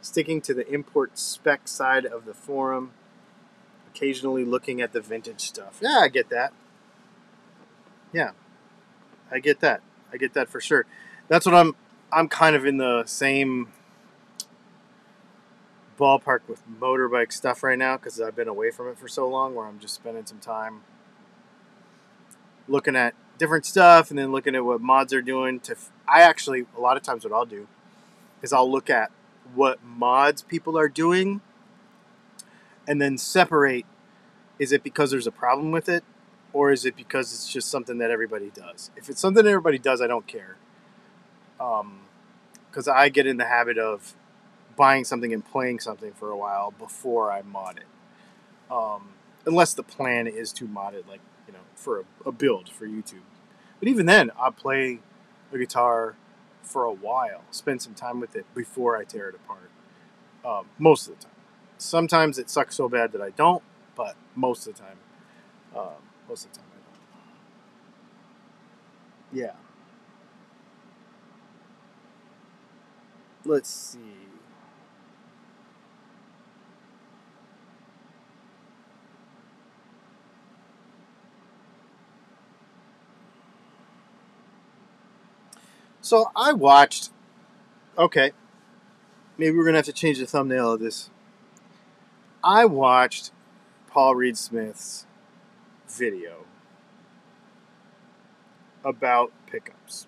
sticking 0.00 0.40
to 0.42 0.54
the 0.54 0.68
import 0.72 1.18
spec 1.18 1.68
side 1.68 2.04
of 2.04 2.24
the 2.24 2.34
forum, 2.34 2.92
occasionally 3.88 4.44
looking 4.44 4.80
at 4.80 4.92
the 4.92 5.00
vintage 5.00 5.40
stuff. 5.40 5.78
Yeah, 5.80 6.00
I 6.02 6.08
get 6.08 6.28
that. 6.30 6.52
Yeah, 8.12 8.30
I 9.30 9.40
get 9.40 9.60
that. 9.60 9.80
I 10.12 10.16
get 10.16 10.34
that 10.34 10.48
for 10.48 10.60
sure. 10.60 10.86
That's 11.28 11.44
what 11.44 11.54
I'm. 11.54 11.74
I'm 12.12 12.28
kind 12.28 12.54
of 12.54 12.64
in 12.64 12.76
the 12.76 13.04
same 13.04 13.72
ballpark 15.96 16.40
with 16.48 16.62
motorbike 16.68 17.32
stuff 17.32 17.62
right 17.62 17.78
now 17.78 17.96
because 17.96 18.20
I've 18.20 18.36
been 18.36 18.48
away 18.48 18.70
from 18.70 18.88
it 18.88 18.98
for 18.98 19.08
so 19.08 19.28
long. 19.28 19.54
Where 19.54 19.66
I'm 19.66 19.78
just 19.78 19.94
spending 19.94 20.26
some 20.26 20.38
time 20.38 20.82
looking 22.68 22.96
at 22.96 23.14
different 23.38 23.66
stuff 23.66 24.10
and 24.10 24.18
then 24.18 24.32
looking 24.32 24.54
at 24.54 24.64
what 24.64 24.80
mods 24.80 25.12
are 25.12 25.22
doing. 25.22 25.60
To 25.60 25.76
I 26.08 26.22
actually 26.22 26.66
a 26.76 26.80
lot 26.80 26.96
of 26.96 27.02
times 27.02 27.24
what 27.24 27.32
I'll 27.32 27.46
do 27.46 27.68
is 28.42 28.52
I'll 28.52 28.70
look 28.70 28.90
at 28.90 29.10
what 29.54 29.82
mods 29.84 30.42
people 30.42 30.78
are 30.78 30.88
doing 30.88 31.40
and 32.86 33.00
then 33.00 33.18
separate 33.18 33.86
is 34.58 34.72
it 34.72 34.82
because 34.82 35.10
there's 35.10 35.26
a 35.26 35.32
problem 35.32 35.70
with 35.70 35.88
it 35.88 36.04
or 36.52 36.72
is 36.72 36.84
it 36.84 36.96
because 36.96 37.32
it's 37.34 37.52
just 37.52 37.68
something 37.68 37.98
that 37.98 38.10
everybody 38.10 38.50
does? 38.54 38.90
If 38.96 39.10
it's 39.10 39.20
something 39.20 39.46
everybody 39.46 39.78
does, 39.78 40.00
I 40.00 40.06
don't 40.06 40.26
care. 40.26 40.56
Um, 41.60 42.00
because 42.70 42.88
I 42.88 43.08
get 43.08 43.26
in 43.26 43.36
the 43.36 43.46
habit 43.46 43.78
of 43.78 44.14
buying 44.76 45.04
something 45.04 45.32
and 45.32 45.44
playing 45.44 45.80
something 45.80 46.12
for 46.12 46.30
a 46.30 46.36
while 46.36 46.70
before 46.70 47.32
I 47.32 47.42
mod 47.42 47.78
it. 47.78 48.72
Um, 48.72 49.10
unless 49.46 49.74
the 49.74 49.82
plan 49.82 50.26
is 50.26 50.52
to 50.54 50.66
mod 50.66 50.94
it, 50.94 51.08
like, 51.08 51.20
you 51.46 51.52
know, 51.52 51.60
for 51.74 52.00
a, 52.00 52.04
a 52.28 52.32
build 52.32 52.68
for 52.68 52.86
YouTube. 52.86 53.22
But 53.80 53.88
even 53.88 54.06
then, 54.06 54.30
I'll 54.38 54.52
play 54.52 55.00
a 55.52 55.58
guitar 55.58 56.16
for 56.62 56.84
a 56.84 56.92
while, 56.92 57.42
spend 57.50 57.82
some 57.82 57.94
time 57.94 58.20
with 58.20 58.36
it 58.36 58.46
before 58.54 58.96
I 58.96 59.04
tear 59.04 59.28
it 59.28 59.34
apart. 59.36 59.70
Um, 60.44 60.66
most 60.78 61.08
of 61.08 61.18
the 61.18 61.24
time. 61.24 61.32
Sometimes 61.78 62.38
it 62.38 62.50
sucks 62.50 62.76
so 62.76 62.88
bad 62.88 63.12
that 63.12 63.20
I 63.20 63.30
don't, 63.30 63.62
but 63.94 64.16
most 64.34 64.66
of 64.66 64.74
the 64.76 64.82
time, 64.82 64.98
um, 65.76 66.02
most 66.28 66.46
of 66.46 66.52
the 66.52 66.58
time 66.58 66.68
I 66.72 66.80
don't. 69.32 69.38
Yeah. 69.44 69.52
Let's 73.44 73.70
see. 73.70 74.25
So 86.06 86.30
I 86.36 86.52
watched. 86.52 87.10
Okay. 87.98 88.30
Maybe 89.36 89.56
we're 89.56 89.64
to 89.72 89.78
have 89.78 89.86
to 89.86 89.92
change 89.92 90.20
the 90.20 90.26
thumbnail 90.26 90.74
of 90.74 90.78
this. 90.78 91.10
I 92.44 92.64
watched 92.64 93.32
Paul 93.88 94.14
Reed 94.14 94.38
Smith's 94.38 95.04
video 95.88 96.44
about 98.84 99.32
pickups. 99.50 100.06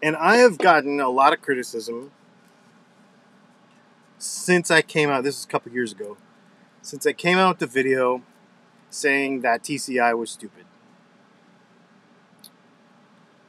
And 0.00 0.14
I 0.14 0.36
have 0.36 0.58
gotten 0.58 1.00
a 1.00 1.08
lot 1.08 1.32
of 1.32 1.42
criticism 1.42 2.12
since 4.16 4.70
I 4.70 4.80
came 4.80 5.10
out. 5.10 5.24
This 5.24 5.40
is 5.40 5.44
a 5.44 5.48
couple 5.48 5.72
years 5.72 5.90
ago. 5.90 6.16
Since 6.82 7.04
I 7.04 7.12
came 7.12 7.36
out 7.36 7.58
with 7.58 7.58
the 7.58 7.66
video 7.66 8.22
saying 8.90 9.40
that 9.42 9.62
TCI 9.62 10.16
was 10.16 10.30
stupid. 10.30 10.64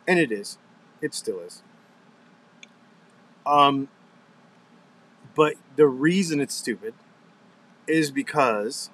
And 0.08 0.20
it 0.20 0.32
is. 0.32 0.58
It 1.02 1.14
still 1.14 1.40
is. 1.40 1.62
Um, 3.46 3.88
but 5.36 5.56
the 5.76 5.88
reason 5.88 6.40
it's 6.40 6.56
stupid 6.56 6.94
is 7.88 8.12
because 8.12 8.90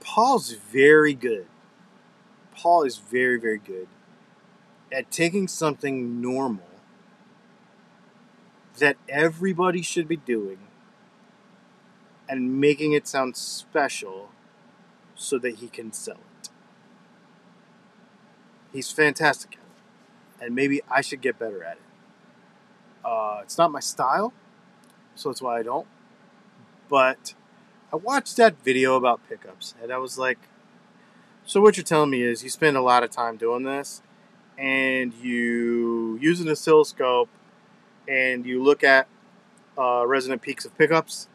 Paul's 0.00 0.52
very 0.52 1.14
good. 1.14 1.46
Paul 2.54 2.84
is 2.84 2.98
very, 2.98 3.38
very 3.38 3.58
good 3.58 3.88
at 4.92 5.10
taking 5.10 5.48
something 5.48 6.20
normal 6.20 6.68
that 8.78 8.96
everybody 9.08 9.82
should 9.82 10.08
be 10.08 10.16
doing 10.16 10.58
and 12.28 12.60
making 12.60 12.92
it 12.92 13.06
sound 13.06 13.36
special 13.36 14.30
so 15.14 15.38
that 15.38 15.56
he 15.56 15.68
can 15.68 15.92
sell 15.92 16.18
it. 16.42 16.48
He's 18.72 18.90
fantastic 18.90 19.54
at 19.54 19.58
it. 19.58 20.44
And 20.44 20.54
maybe 20.54 20.80
I 20.90 21.00
should 21.00 21.20
get 21.20 21.38
better 21.38 21.62
at 21.62 21.76
it. 21.76 21.82
Uh, 23.04 23.40
it's 23.42 23.58
not 23.58 23.70
my 23.70 23.80
style, 23.80 24.32
so 25.14 25.28
that's 25.28 25.42
why 25.42 25.58
I 25.58 25.62
don't. 25.62 25.86
But 26.88 27.34
I 27.92 27.96
watched 27.96 28.36
that 28.38 28.56
video 28.64 28.96
about 28.96 29.20
pickups 29.28 29.74
and 29.80 29.92
I 29.92 29.98
was 29.98 30.18
like, 30.18 30.38
so 31.44 31.60
what 31.60 31.76
you're 31.76 31.84
telling 31.84 32.10
me 32.10 32.22
is 32.22 32.42
you 32.42 32.50
spend 32.50 32.76
a 32.76 32.80
lot 32.80 33.02
of 33.02 33.10
time 33.10 33.36
doing 33.36 33.64
this 33.64 34.02
and 34.56 35.12
you 35.14 36.18
use 36.20 36.40
an 36.40 36.48
oscilloscope 36.48 37.28
and 38.08 38.46
you 38.46 38.62
look 38.62 38.82
at 38.82 39.06
uh, 39.78 40.04
resonant 40.06 40.42
peaks 40.42 40.64
of 40.64 40.76
pickups 40.76 41.28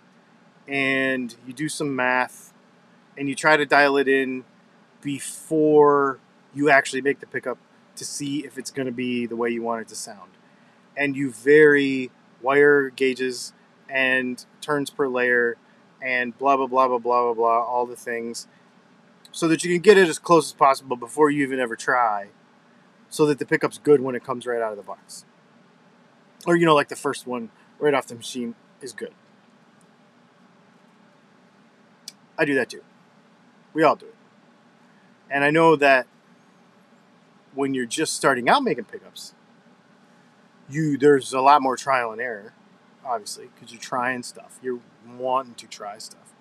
and 0.69 1.35
you 1.47 1.53
do 1.53 1.67
some 1.67 1.95
math 1.95 2.53
and 3.17 3.27
you 3.27 3.35
try 3.35 3.57
to 3.57 3.65
dial 3.65 3.97
it 3.97 4.07
in 4.07 4.45
before 5.01 6.19
you 6.53 6.69
actually 6.69 7.01
make 7.01 7.19
the 7.19 7.25
pickup 7.25 7.57
to 7.95 8.05
see 8.05 8.45
if 8.45 8.57
it's 8.57 8.71
going 8.71 8.85
to 8.85 8.91
be 8.91 9.25
the 9.25 9.35
way 9.35 9.49
you 9.49 9.61
want 9.61 9.81
it 9.81 9.87
to 9.87 9.95
sound. 9.95 10.31
And 10.95 11.15
you 11.15 11.31
vary 11.31 12.11
wire 12.41 12.89
gauges 12.91 13.53
and 13.89 14.45
turns 14.61 14.89
per 14.89 15.07
layer 15.07 15.57
and 16.01 16.37
blah 16.37 16.55
blah 16.55 16.67
blah 16.67 16.87
blah 16.87 16.99
blah 16.99 17.23
blah 17.25 17.33
blah 17.33 17.63
all 17.63 17.85
the 17.85 17.95
things 17.95 18.47
so 19.31 19.47
that 19.47 19.63
you 19.63 19.73
can 19.73 19.81
get 19.81 19.97
it 19.97 20.07
as 20.07 20.19
close 20.19 20.47
as 20.47 20.53
possible 20.53 20.95
before 20.95 21.29
you 21.29 21.43
even 21.43 21.59
ever 21.59 21.75
try 21.75 22.27
so 23.09 23.25
that 23.25 23.39
the 23.39 23.45
pickup's 23.45 23.79
good 23.79 24.01
when 24.01 24.15
it 24.15 24.23
comes 24.23 24.45
right 24.45 24.61
out 24.61 24.71
of 24.71 24.77
the 24.77 24.83
box. 24.83 25.25
Or 26.45 26.55
you 26.55 26.65
know 26.65 26.75
like 26.75 26.89
the 26.89 26.95
first 26.95 27.25
one 27.25 27.49
right 27.79 27.93
off 27.93 28.07
the 28.07 28.15
machine 28.15 28.55
is 28.81 28.93
good. 28.93 29.13
I 32.39 32.45
do 32.45 32.55
that 32.55 32.69
too. 32.69 32.81
We 33.73 33.83
all 33.83 33.97
do 33.97 34.05
it. 34.05 34.15
And 35.29 35.43
I 35.43 35.51
know 35.51 35.75
that 35.75 36.07
when 37.53 37.73
you're 37.73 37.85
just 37.85 38.13
starting 38.13 38.49
out 38.49 38.63
making 38.63 38.85
pickups, 38.85 39.33
you 40.69 40.97
there's 40.97 41.33
a 41.33 41.41
lot 41.41 41.61
more 41.61 41.75
trial 41.75 42.11
and 42.11 42.21
error, 42.21 42.53
obviously, 43.05 43.49
because 43.53 43.73
you're 43.73 43.81
trying 43.81 44.23
stuff. 44.23 44.57
You're 44.63 44.79
wanting 45.17 45.55
to 45.55 45.67
try 45.67 45.97
stuff. 45.97 46.33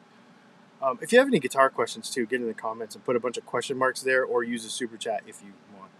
Um, 0.80 1.00
if 1.02 1.12
you 1.12 1.18
have 1.18 1.26
any 1.26 1.40
guitar 1.40 1.68
questions 1.68 2.08
too, 2.08 2.24
get 2.26 2.40
in 2.40 2.46
the 2.46 2.54
comments 2.54 2.94
and 2.94 3.04
put 3.04 3.16
a 3.16 3.20
bunch 3.20 3.36
of 3.36 3.44
question 3.44 3.76
marks 3.76 4.00
there, 4.02 4.24
or 4.24 4.44
use 4.44 4.64
a 4.64 4.70
super 4.70 4.96
chat 4.96 5.24
if 5.26 5.42
you 5.42 5.52
want. 5.76 5.90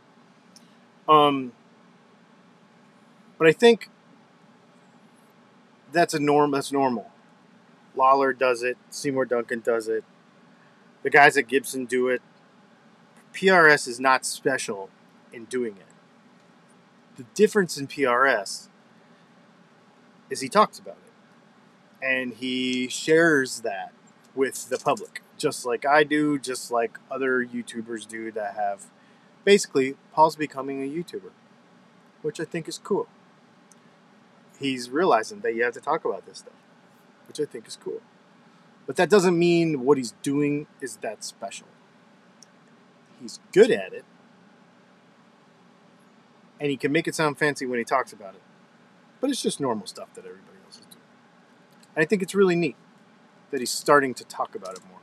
Um, 1.09 1.53
but 3.37 3.49
I 3.49 3.53
think 3.53 3.91
that's 5.91 6.15
a 6.15 6.21
norm. 6.21 6.53
That's 6.53 6.71
normal. 6.71 7.11
Lollar 7.99 8.33
does 8.33 8.63
it. 8.63 8.79
Seymour 8.89 9.25
Duncan 9.27 9.61
does 9.61 9.89
it. 9.89 10.05
The 11.03 11.11
guys 11.11 11.37
at 11.37 11.49
Gibson 11.49 11.85
do 11.85 12.09
it. 12.09 12.23
PRS 13.35 13.87
is 13.89 14.01
not 14.01 14.25
special 14.25 14.89
in 15.33 15.45
doing 15.47 15.77
it. 15.77 15.87
The 17.17 17.25
difference 17.35 17.77
in 17.77 17.89
PRS 17.89 18.69
is 20.31 20.41
he 20.41 20.49
talks 20.49 20.79
about 20.79 20.97
it 21.05 22.05
and 22.05 22.35
he 22.35 22.89
shares 22.89 23.61
that 23.63 23.93
with 24.35 24.69
the 24.69 24.79
public, 24.79 25.23
just 25.37 25.67
like 25.67 25.85
I 25.85 26.05
do, 26.05 26.39
just 26.39 26.71
like 26.71 26.99
other 27.11 27.45
YouTubers 27.45 28.07
do 28.07 28.31
that 28.33 28.55
have. 28.55 28.87
Basically, 29.45 29.97
Paul's 30.13 30.37
becoming 30.37 30.83
a 30.83 30.87
YouTuber, 30.87 31.31
which 32.23 32.39
I 32.39 32.45
think 32.45 32.69
is 32.69 32.79
cool. 32.79 33.09
He's 34.61 34.91
realizing 34.91 35.41
that 35.41 35.55
you 35.55 35.65
have 35.65 35.75
to 35.75 35.81
talk 35.81 36.05
about 36.05 36.27
this 36.27 36.39
stuff 36.39 36.55
which 37.29 37.39
I 37.39 37.45
think 37.45 37.69
is 37.69 37.77
cool. 37.77 38.01
But 38.87 38.97
that 38.97 39.11
doesn't 39.11 39.39
mean 39.39 39.85
what 39.85 39.99
he's 39.99 40.15
doing 40.23 40.67
is 40.81 40.97
that 40.97 41.23
special. 41.23 41.67
He's 43.21 43.39
good 43.53 43.71
at 43.71 43.93
it, 43.93 44.05
and 46.59 46.71
he 46.71 46.77
can 46.77 46.91
make 46.91 47.07
it 47.07 47.15
sound 47.15 47.39
fancy 47.39 47.67
when 47.67 47.79
he 47.79 47.85
talks 47.85 48.13
about 48.13 48.35
it. 48.35 48.41
But 49.21 49.31
it's 49.31 49.43
just 49.43 49.61
normal 49.61 49.87
stuff 49.87 50.15
that 50.15 50.25
everybody 50.25 50.57
else 50.65 50.77
is 50.77 50.87
doing. 50.87 51.05
And 51.95 52.03
I 52.03 52.07
think 52.07 52.23
it's 52.23 52.35
really 52.35 52.57
neat 52.57 52.77
that 53.51 53.61
he's 53.61 53.71
starting 53.71 54.15
to 54.15 54.25
talk 54.25 54.55
about 54.55 54.75
it 54.75 54.81
more. 54.89 54.99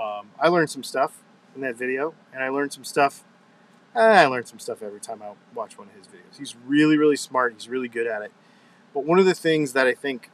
Um, 0.00 0.30
I 0.38 0.48
learned 0.48 0.70
some 0.70 0.84
stuff 0.84 1.22
in 1.54 1.62
that 1.62 1.76
video, 1.76 2.14
and 2.32 2.44
I 2.44 2.48
learned 2.48 2.72
some 2.72 2.84
stuff. 2.84 3.24
I 3.94 4.26
learned 4.26 4.46
some 4.46 4.60
stuff 4.60 4.82
every 4.82 5.00
time 5.00 5.20
I 5.22 5.32
watch 5.54 5.76
one 5.76 5.88
of 5.88 5.94
his 5.94 6.06
videos. 6.06 6.38
He's 6.38 6.54
really, 6.64 6.96
really 6.96 7.16
smart. 7.16 7.54
He's 7.54 7.68
really 7.68 7.88
good 7.88 8.06
at 8.06 8.22
it. 8.22 8.30
But 8.94 9.04
one 9.04 9.18
of 9.18 9.24
the 9.24 9.34
things 9.34 9.72
that 9.72 9.86
I 9.86 9.94
think 9.94 10.30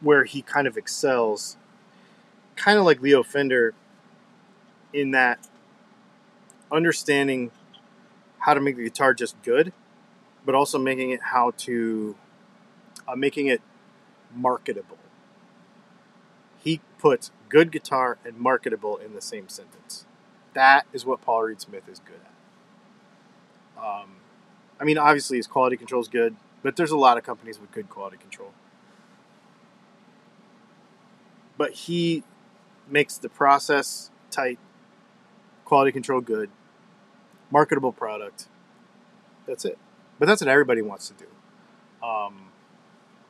where 0.00 0.24
he 0.24 0.42
kind 0.42 0.66
of 0.66 0.76
excels, 0.76 1.56
kind 2.56 2.78
of 2.78 2.84
like 2.84 3.00
Leo 3.00 3.22
Fender, 3.22 3.74
in 4.92 5.10
that 5.10 5.38
understanding 6.70 7.50
how 8.40 8.54
to 8.54 8.60
make 8.60 8.76
the 8.76 8.84
guitar 8.84 9.14
just 9.14 9.40
good, 9.42 9.72
but 10.44 10.54
also 10.54 10.78
making 10.78 11.10
it 11.10 11.20
how 11.22 11.52
to 11.58 12.16
uh, 13.06 13.16
making 13.16 13.46
it 13.46 13.60
marketable. 14.34 14.98
He 16.62 16.80
puts 16.98 17.30
good 17.48 17.70
guitar 17.72 18.18
and 18.24 18.38
marketable 18.38 18.96
in 18.96 19.14
the 19.14 19.20
same 19.20 19.48
sentence. 19.48 20.04
That 20.54 20.86
is 20.92 21.04
what 21.04 21.20
Paul 21.20 21.44
Reed 21.44 21.60
Smith 21.60 21.88
is 21.88 22.00
good 22.00 22.20
at. 23.76 23.82
Um, 23.82 24.16
I 24.80 24.84
mean, 24.84 24.98
obviously 24.98 25.36
his 25.36 25.46
quality 25.46 25.76
control 25.76 26.00
is 26.00 26.08
good, 26.08 26.36
but 26.62 26.76
there's 26.76 26.90
a 26.90 26.96
lot 26.96 27.16
of 27.16 27.24
companies 27.24 27.60
with 27.60 27.70
good 27.72 27.88
quality 27.88 28.16
control 28.16 28.52
but 31.58 31.72
he 31.72 32.22
makes 32.88 33.18
the 33.18 33.28
process 33.28 34.10
tight, 34.30 34.58
quality 35.64 35.92
control 35.92 36.22
good, 36.22 36.48
marketable 37.50 37.92
product. 37.92 38.48
That's 39.46 39.64
it. 39.64 39.76
But 40.18 40.26
that's 40.26 40.40
what 40.40 40.48
everybody 40.48 40.80
wants 40.80 41.08
to 41.08 41.14
do. 41.14 41.26
Um, 42.06 42.50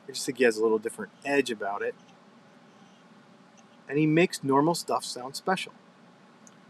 I 0.07 0.11
just 0.11 0.25
think 0.25 0.37
he 0.37 0.43
has 0.43 0.57
a 0.57 0.61
little 0.61 0.79
different 0.79 1.11
edge 1.25 1.51
about 1.51 1.81
it. 1.81 1.95
And 3.87 3.97
he 3.97 4.05
makes 4.05 4.43
normal 4.43 4.75
stuff 4.75 5.03
sound 5.03 5.35
special. 5.35 5.73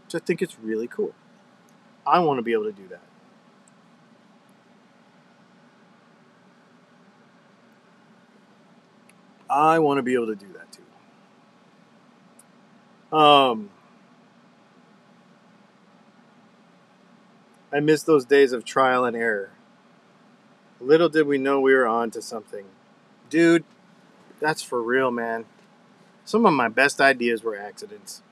Which 0.04 0.20
I 0.20 0.24
think 0.24 0.40
it's 0.40 0.58
really 0.58 0.88
cool. 0.88 1.14
I 2.06 2.20
want 2.20 2.38
to 2.38 2.42
be 2.42 2.52
able 2.52 2.64
to 2.64 2.72
do 2.72 2.88
that. 2.88 3.02
I 9.50 9.78
want 9.80 9.98
to 9.98 10.02
be 10.02 10.14
able 10.14 10.28
to 10.28 10.36
do 10.36 10.46
that. 10.54 10.69
Um, 13.12 13.70
I 17.72 17.80
miss 17.80 18.02
those 18.02 18.24
days 18.24 18.52
of 18.52 18.64
trial 18.64 19.04
and 19.04 19.16
error. 19.16 19.50
Little 20.80 21.08
did 21.08 21.26
we 21.26 21.38
know 21.38 21.60
we 21.60 21.74
were 21.74 21.86
on 21.86 22.10
to 22.12 22.22
something. 22.22 22.66
Dude, 23.28 23.64
that's 24.40 24.62
for 24.62 24.82
real, 24.82 25.10
man. 25.10 25.44
Some 26.24 26.46
of 26.46 26.52
my 26.52 26.68
best 26.68 27.00
ideas 27.00 27.42
were 27.42 27.56
accidents. 27.56 28.22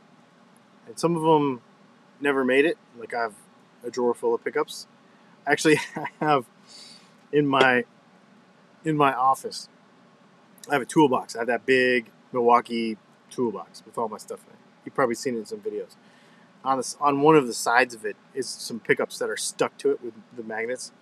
And 0.86 0.98
some 0.98 1.16
of 1.16 1.22
them 1.22 1.60
never 2.20 2.44
made 2.44 2.64
it. 2.64 2.78
Like 2.98 3.14
I 3.14 3.22
have 3.22 3.34
a 3.84 3.90
drawer 3.90 4.14
full 4.14 4.34
of 4.34 4.44
pickups. 4.44 4.86
Actually, 5.46 5.78
I 5.96 6.06
have 6.20 6.46
in 7.32 7.46
my 7.46 7.84
in 8.84 8.96
my 8.96 9.12
office. 9.12 9.68
I 10.70 10.74
have 10.74 10.82
a 10.82 10.86
toolbox. 10.86 11.36
I 11.36 11.40
have 11.40 11.48
that 11.48 11.66
big 11.66 12.10
Milwaukee 12.32 12.96
toolbox 13.30 13.84
with 13.84 13.98
all 13.98 14.08
my 14.08 14.18
stuff 14.18 14.40
in 14.46 14.52
it. 14.52 14.57
You've 14.84 14.94
probably 14.94 15.14
seen 15.14 15.34
it 15.34 15.38
in 15.38 15.46
some 15.46 15.60
videos. 15.60 15.96
On 16.64 16.76
this, 16.76 16.96
on 17.00 17.20
one 17.20 17.36
of 17.36 17.46
the 17.46 17.54
sides 17.54 17.94
of 17.94 18.04
it 18.04 18.16
is 18.34 18.48
some 18.48 18.80
pickups 18.80 19.18
that 19.18 19.30
are 19.30 19.36
stuck 19.36 19.76
to 19.78 19.90
it 19.90 20.02
with 20.02 20.14
the 20.36 20.42
magnets, 20.42 20.92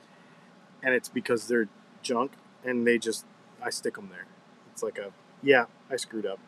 and 0.82 0.94
it's 0.94 1.08
because 1.08 1.48
they're 1.48 1.68
junk, 2.02 2.32
and 2.64 2.86
they 2.86 2.98
just 2.98 3.24
I 3.62 3.70
stick 3.70 3.94
them 3.94 4.10
there. 4.10 4.26
It's 4.72 4.82
like 4.82 4.98
a 4.98 5.12
yeah, 5.42 5.66
I 5.90 5.96
screwed 5.96 6.26
up. 6.26 6.38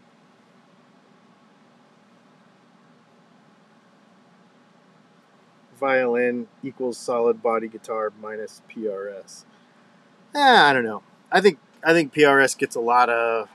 Violin 5.78 6.49
equals 6.62 6.99
solid 6.99 7.42
body 7.42 7.68
guitar 7.68 8.12
minus 8.20 8.62
PRS. 8.68 9.44
Eh, 10.35 10.38
I 10.38 10.73
don't 10.73 10.85
know. 10.85 11.02
I 11.30 11.40
think 11.40 11.58
I 11.85 11.92
think 11.92 12.12
PRS 12.12 12.58
gets 12.58 12.75
a 12.75 12.80
lot 12.80 13.08
of 13.08 13.49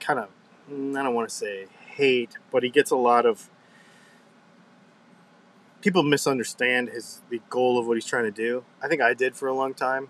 kind 0.00 0.18
of 0.18 0.28
I 0.70 1.02
don't 1.02 1.14
want 1.14 1.28
to 1.28 1.34
say 1.34 1.66
hate, 1.96 2.36
but 2.50 2.62
he 2.62 2.70
gets 2.70 2.90
a 2.90 2.96
lot 2.96 3.26
of 3.26 3.50
people 5.80 6.02
misunderstand 6.02 6.88
his 6.90 7.20
the 7.30 7.40
goal 7.48 7.78
of 7.78 7.86
what 7.86 7.96
he's 7.96 8.06
trying 8.06 8.24
to 8.24 8.30
do. 8.30 8.64
I 8.82 8.88
think 8.88 9.00
I 9.00 9.14
did 9.14 9.36
for 9.36 9.48
a 9.48 9.54
long 9.54 9.74
time. 9.74 10.08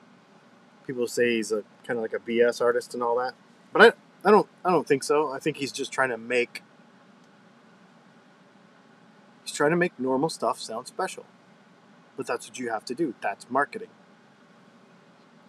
People 0.86 1.06
say 1.06 1.36
he's 1.36 1.52
a 1.52 1.64
kind 1.86 1.98
of 1.98 2.02
like 2.02 2.12
a 2.12 2.18
BS 2.18 2.60
artist 2.60 2.94
and 2.94 3.02
all 3.02 3.16
that, 3.18 3.34
but 3.72 3.82
I 3.82 4.28
I 4.28 4.30
don't 4.30 4.48
I 4.64 4.70
don't 4.70 4.86
think 4.86 5.02
so. 5.02 5.30
I 5.32 5.38
think 5.38 5.58
he's 5.58 5.72
just 5.72 5.92
trying 5.92 6.10
to 6.10 6.18
make 6.18 6.62
he's 9.44 9.54
trying 9.54 9.70
to 9.70 9.76
make 9.76 9.98
normal 9.98 10.28
stuff 10.28 10.60
sound 10.60 10.86
special. 10.86 11.24
But 12.16 12.26
that's 12.26 12.48
what 12.48 12.58
you 12.58 12.70
have 12.70 12.84
to 12.86 12.94
do. 12.94 13.14
That's 13.20 13.50
marketing. 13.50 13.90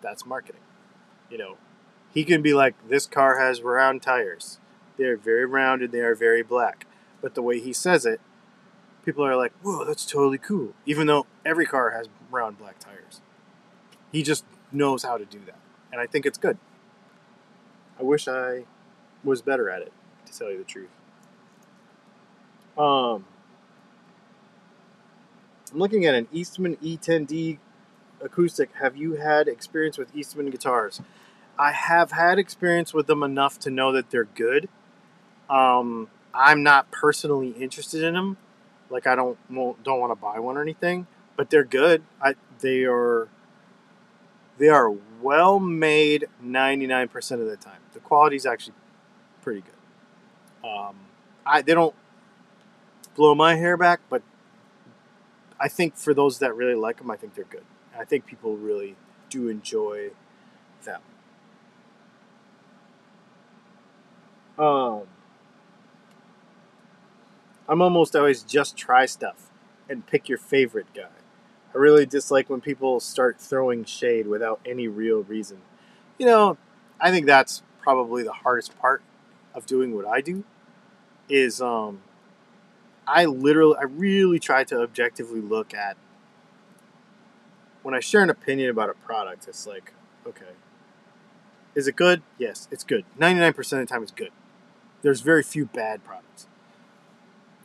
That's 0.02 0.26
marketing. 0.26 0.62
You 1.30 1.38
know, 1.38 1.58
he 2.14 2.24
can 2.24 2.42
be 2.42 2.54
like, 2.54 2.76
this 2.88 3.06
car 3.06 3.40
has 3.40 3.62
round 3.62 4.02
tires. 4.02 4.60
They 4.98 5.06
are 5.06 5.18
very 5.18 5.46
round 5.46 5.82
and 5.82 5.92
they 5.92 6.00
are 6.00 6.16
very 6.16 6.44
black. 6.44 6.86
But 7.22 7.36
the 7.36 7.42
way 7.42 7.60
he 7.60 7.74
says 7.74 8.06
it, 8.06 8.20
people 9.06 9.26
are 9.26 9.36
like, 9.36 9.54
whoa, 9.62 9.86
that's 9.86 10.06
totally 10.06 10.38
cool. 10.38 10.74
Even 10.86 11.08
though 11.08 11.26
every 11.46 11.66
car 11.66 11.92
has 11.92 12.08
round 12.32 12.58
black 12.58 12.80
tires. 12.80 13.22
He 14.12 14.24
just 14.24 14.46
knows 14.72 15.04
how 15.04 15.18
to 15.18 15.26
do 15.26 15.40
that. 15.46 15.60
And 15.92 16.02
I 16.02 16.08
think 16.08 16.26
it's 16.26 16.38
good. 16.38 16.58
I 18.00 18.04
wish 18.04 18.28
I 18.28 18.66
was 19.24 19.42
better 19.42 19.70
at 19.70 19.82
it, 19.82 19.92
to 20.26 20.38
tell 20.38 20.52
you 20.52 20.60
the 20.60 20.64
truth. 20.64 20.90
Um, 22.78 23.26
I'm 25.72 25.80
looking 25.80 26.06
at 26.06 26.14
an 26.14 26.28
Eastman 26.32 26.78
E10D 26.78 27.58
acoustic. 28.22 28.70
Have 28.76 28.96
you 28.96 29.14
had 29.14 29.48
experience 29.48 29.98
with 29.98 30.16
Eastman 30.16 30.50
guitars? 30.50 31.02
I 31.58 31.72
have 31.72 32.12
had 32.12 32.38
experience 32.38 32.94
with 32.94 33.08
them 33.08 33.24
enough 33.24 33.58
to 33.60 33.72
know 33.72 33.92
that 33.92 34.12
they're 34.12 34.26
good. 34.26 34.70
Um, 35.50 36.10
I'm 36.34 36.64
not 36.64 36.92
personally 36.92 37.50
interested 37.52 38.04
in 38.04 38.14
them. 38.14 38.38
Like 38.90 39.08
I 39.08 39.16
don't 39.16 39.38
don't 39.52 40.00
want 40.00 40.12
to 40.12 40.16
buy 40.16 40.40
one 40.40 40.58
or 40.58 40.62
anything, 40.62 41.08
but 41.36 41.50
they're 41.50 41.64
good. 41.64 42.04
I 42.22 42.36
they 42.60 42.86
are 42.86 43.28
they 44.58 44.70
are 44.70 44.90
well 45.22 45.60
made 45.60 46.28
99% 46.44 47.32
of 47.32 47.46
the 47.48 47.58
time. 47.58 47.80
The 47.94 48.00
quality 48.00 48.36
is 48.36 48.46
actually 48.46 48.76
pretty 49.42 49.62
good. 49.62 50.70
Um, 50.70 50.96
I 51.46 51.62
they 51.62 51.74
don't 51.74 51.96
blow 53.16 53.36
my 53.36 53.56
hair 53.56 53.78
back, 53.78 54.02
but 54.10 54.22
I 55.60 55.68
think 55.68 55.98
for 55.98 56.14
those 56.14 56.40
that 56.40 56.56
really 56.56 56.76
like 56.76 56.98
them, 56.98 57.12
I 57.12 57.16
think 57.18 57.36
they're 57.36 57.46
good. 57.46 57.66
I 57.98 58.06
think 58.06 58.26
people 58.26 58.56
really 58.56 58.96
do 59.30 59.50
enjoy 59.50 60.12
them. 60.84 61.02
Um, 64.58 65.04
I'm 67.70 67.82
almost 67.82 68.16
always 68.16 68.44
just 68.44 68.78
try 68.78 69.06
stuff 69.06 69.50
and 69.90 70.06
pick 70.06 70.30
your 70.30 70.38
favorite 70.38 70.94
guy. 70.94 71.10
I 71.74 71.78
really 71.78 72.06
dislike 72.06 72.50
when 72.50 72.62
people 72.62 73.00
start 73.00 73.40
throwing 73.40 73.84
shade 73.84 74.28
without 74.28 74.60
any 74.66 74.88
real 74.88 75.24
reason. 75.24 75.60
You 76.18 76.26
know, 76.26 76.58
I 77.00 77.12
think 77.12 77.26
that's 77.26 77.62
probably 77.82 78.24
the 78.24 78.34
hardest 78.34 78.78
part 78.80 79.02
of 79.54 79.66
doing 79.66 79.96
what 79.96 80.06
I 80.06 80.22
do 80.22 80.44
is 81.30 81.62
um 81.62 82.02
I 83.08 83.26
literally 83.26 83.76
I 83.80 83.84
really 83.84 84.40
try 84.40 84.64
to 84.66 84.82
objectively 84.82 85.42
look 85.42 85.74
at 85.74 85.98
when 87.84 87.96
I 87.96 88.00
share 88.00 88.22
an 88.22 88.30
opinion 88.30 88.70
about 88.70 88.90
a 88.90 88.94
product, 88.94 89.48
it's 89.48 89.66
like, 89.66 89.94
okay, 90.26 90.52
is 91.74 91.88
it 91.88 91.96
good? 91.96 92.22
Yes, 92.38 92.68
it's 92.72 92.84
good. 92.84 93.06
99% 93.18 93.58
of 93.60 93.70
the 93.70 93.86
time, 93.86 94.04
it's 94.04 94.12
good. 94.12 94.32
There's 95.04 95.22
very 95.22 95.44
few 95.44 95.66
bad 95.68 96.04
products. 96.04 96.48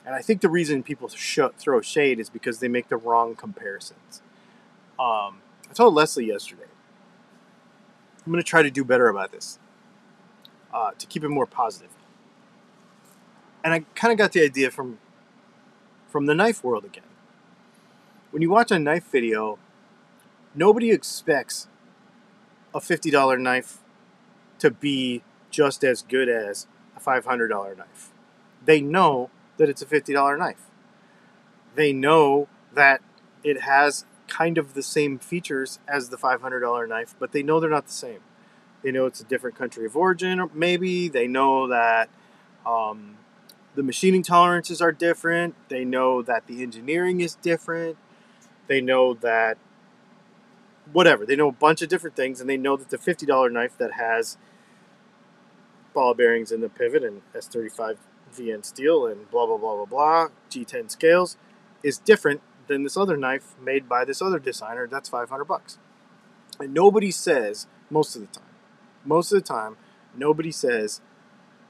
And 0.04 0.14
I 0.14 0.20
think 0.22 0.40
the 0.40 0.48
reason 0.48 0.82
people 0.82 1.08
sh- 1.08 1.38
throw 1.56 1.80
shade 1.80 2.18
is 2.18 2.28
because 2.28 2.58
they 2.58 2.68
make 2.68 2.88
the 2.88 2.96
wrong 2.96 3.34
comparisons. 3.34 4.22
Um, 4.98 5.40
I 5.70 5.74
told 5.74 5.94
Leslie 5.94 6.26
yesterday, 6.26 6.64
I'm 8.24 8.32
going 8.32 8.42
to 8.42 8.48
try 8.48 8.62
to 8.62 8.70
do 8.70 8.84
better 8.84 9.08
about 9.08 9.32
this 9.32 9.58
uh, 10.72 10.92
to 10.98 11.06
keep 11.06 11.24
it 11.24 11.28
more 11.28 11.46
positive. 11.46 11.90
And 13.64 13.72
I 13.72 13.80
kind 13.94 14.10
of 14.12 14.18
got 14.18 14.32
the 14.32 14.42
idea 14.42 14.70
from 14.70 14.98
from 16.08 16.26
the 16.26 16.34
knife 16.34 16.62
world 16.62 16.84
again. 16.84 17.04
When 18.30 18.42
you 18.42 18.50
watch 18.50 18.70
a 18.70 18.78
knife 18.78 19.10
video, 19.10 19.58
nobody 20.54 20.90
expects 20.90 21.68
a 22.74 22.80
$50 22.80 23.40
knife 23.40 23.78
to 24.58 24.70
be 24.70 25.22
just 25.50 25.82
as 25.84 26.02
good 26.02 26.28
as 26.28 26.66
a 26.94 27.00
$500 27.00 27.76
knife. 27.78 28.10
They 28.64 28.80
know 28.82 29.30
that 29.62 29.70
it's 29.70 29.80
a 29.80 29.86
$50 29.86 30.36
knife. 30.36 30.66
They 31.76 31.92
know 31.92 32.48
that 32.74 33.00
it 33.44 33.60
has 33.60 34.04
kind 34.26 34.58
of 34.58 34.74
the 34.74 34.82
same 34.82 35.20
features 35.20 35.78
as 35.86 36.08
the 36.08 36.16
$500 36.16 36.88
knife, 36.88 37.14
but 37.20 37.30
they 37.30 37.44
know 37.44 37.60
they're 37.60 37.70
not 37.70 37.86
the 37.86 37.92
same. 37.92 38.18
They 38.82 38.90
know 38.90 39.06
it's 39.06 39.20
a 39.20 39.24
different 39.24 39.56
country 39.56 39.86
of 39.86 39.96
origin, 39.96 40.40
or 40.40 40.50
maybe 40.52 41.08
they 41.08 41.28
know 41.28 41.68
that 41.68 42.08
um, 42.66 43.18
the 43.76 43.84
machining 43.84 44.24
tolerances 44.24 44.82
are 44.82 44.90
different. 44.90 45.54
They 45.68 45.84
know 45.84 46.22
that 46.22 46.48
the 46.48 46.60
engineering 46.60 47.20
is 47.20 47.36
different. 47.36 47.96
They 48.66 48.80
know 48.80 49.14
that 49.14 49.58
whatever. 50.92 51.24
They 51.24 51.36
know 51.36 51.48
a 51.48 51.52
bunch 51.52 51.82
of 51.82 51.88
different 51.88 52.16
things, 52.16 52.40
and 52.40 52.50
they 52.50 52.56
know 52.56 52.76
that 52.76 52.90
the 52.90 52.98
fifty 52.98 53.26
dollar 53.26 53.48
knife 53.48 53.78
that 53.78 53.92
has 53.92 54.36
ball 55.94 56.14
bearings 56.14 56.50
in 56.50 56.60
the 56.60 56.68
pivot 56.68 57.04
and 57.04 57.22
S 57.36 57.46
thirty 57.46 57.68
five 57.68 57.98
VN 58.32 58.64
steel 58.64 59.06
and 59.06 59.30
blah 59.30 59.46
blah 59.46 59.58
blah 59.58 59.76
blah 59.76 59.84
blah 59.84 60.28
G 60.48 60.64
ten 60.64 60.88
scales 60.88 61.36
is 61.82 61.98
different 61.98 62.40
than 62.66 62.82
this 62.82 62.96
other 62.96 63.16
knife 63.16 63.54
made 63.60 63.88
by 63.88 64.04
this 64.04 64.22
other 64.22 64.38
designer. 64.38 64.86
That's 64.86 65.08
five 65.08 65.30
hundred 65.30 65.44
bucks, 65.44 65.78
and 66.58 66.72
nobody 66.72 67.10
says 67.10 67.66
most 67.90 68.16
of 68.16 68.22
the 68.22 68.28
time. 68.28 68.48
Most 69.04 69.32
of 69.32 69.42
the 69.42 69.46
time, 69.46 69.76
nobody 70.14 70.52
says 70.52 71.00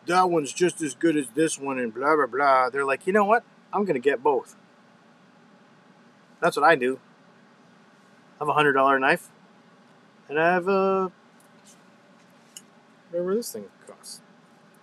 that 0.07 0.29
one's 0.31 0.53
just 0.53 0.83
as 0.83 0.95
good 0.95 1.17
as 1.17 1.29
this 1.31 1.59
one 1.59 1.79
and 1.79 1.95
blah 1.95 2.17
blah 2.17 2.27
blah. 2.27 2.71
They're 2.71 2.85
like, 2.85 3.07
you 3.07 3.13
know 3.13 3.25
what? 3.25 3.45
I'm 3.73 3.85
gonna 3.85 3.99
get 3.99 4.23
both. 4.23 4.57
That's 6.41 6.57
what 6.57 6.65
I 6.65 6.75
do 6.75 6.99
I 8.41 8.45
have 8.45 8.49
a 8.49 8.55
hundred 8.55 8.73
dollar 8.73 8.99
knife, 8.99 9.29
and 10.29 10.39
I 10.39 10.53
have 10.53 10.67
a 10.67 11.13
whatever 13.11 13.37
this 13.37 13.53
thing 13.53 13.67
costs, 13.87 14.21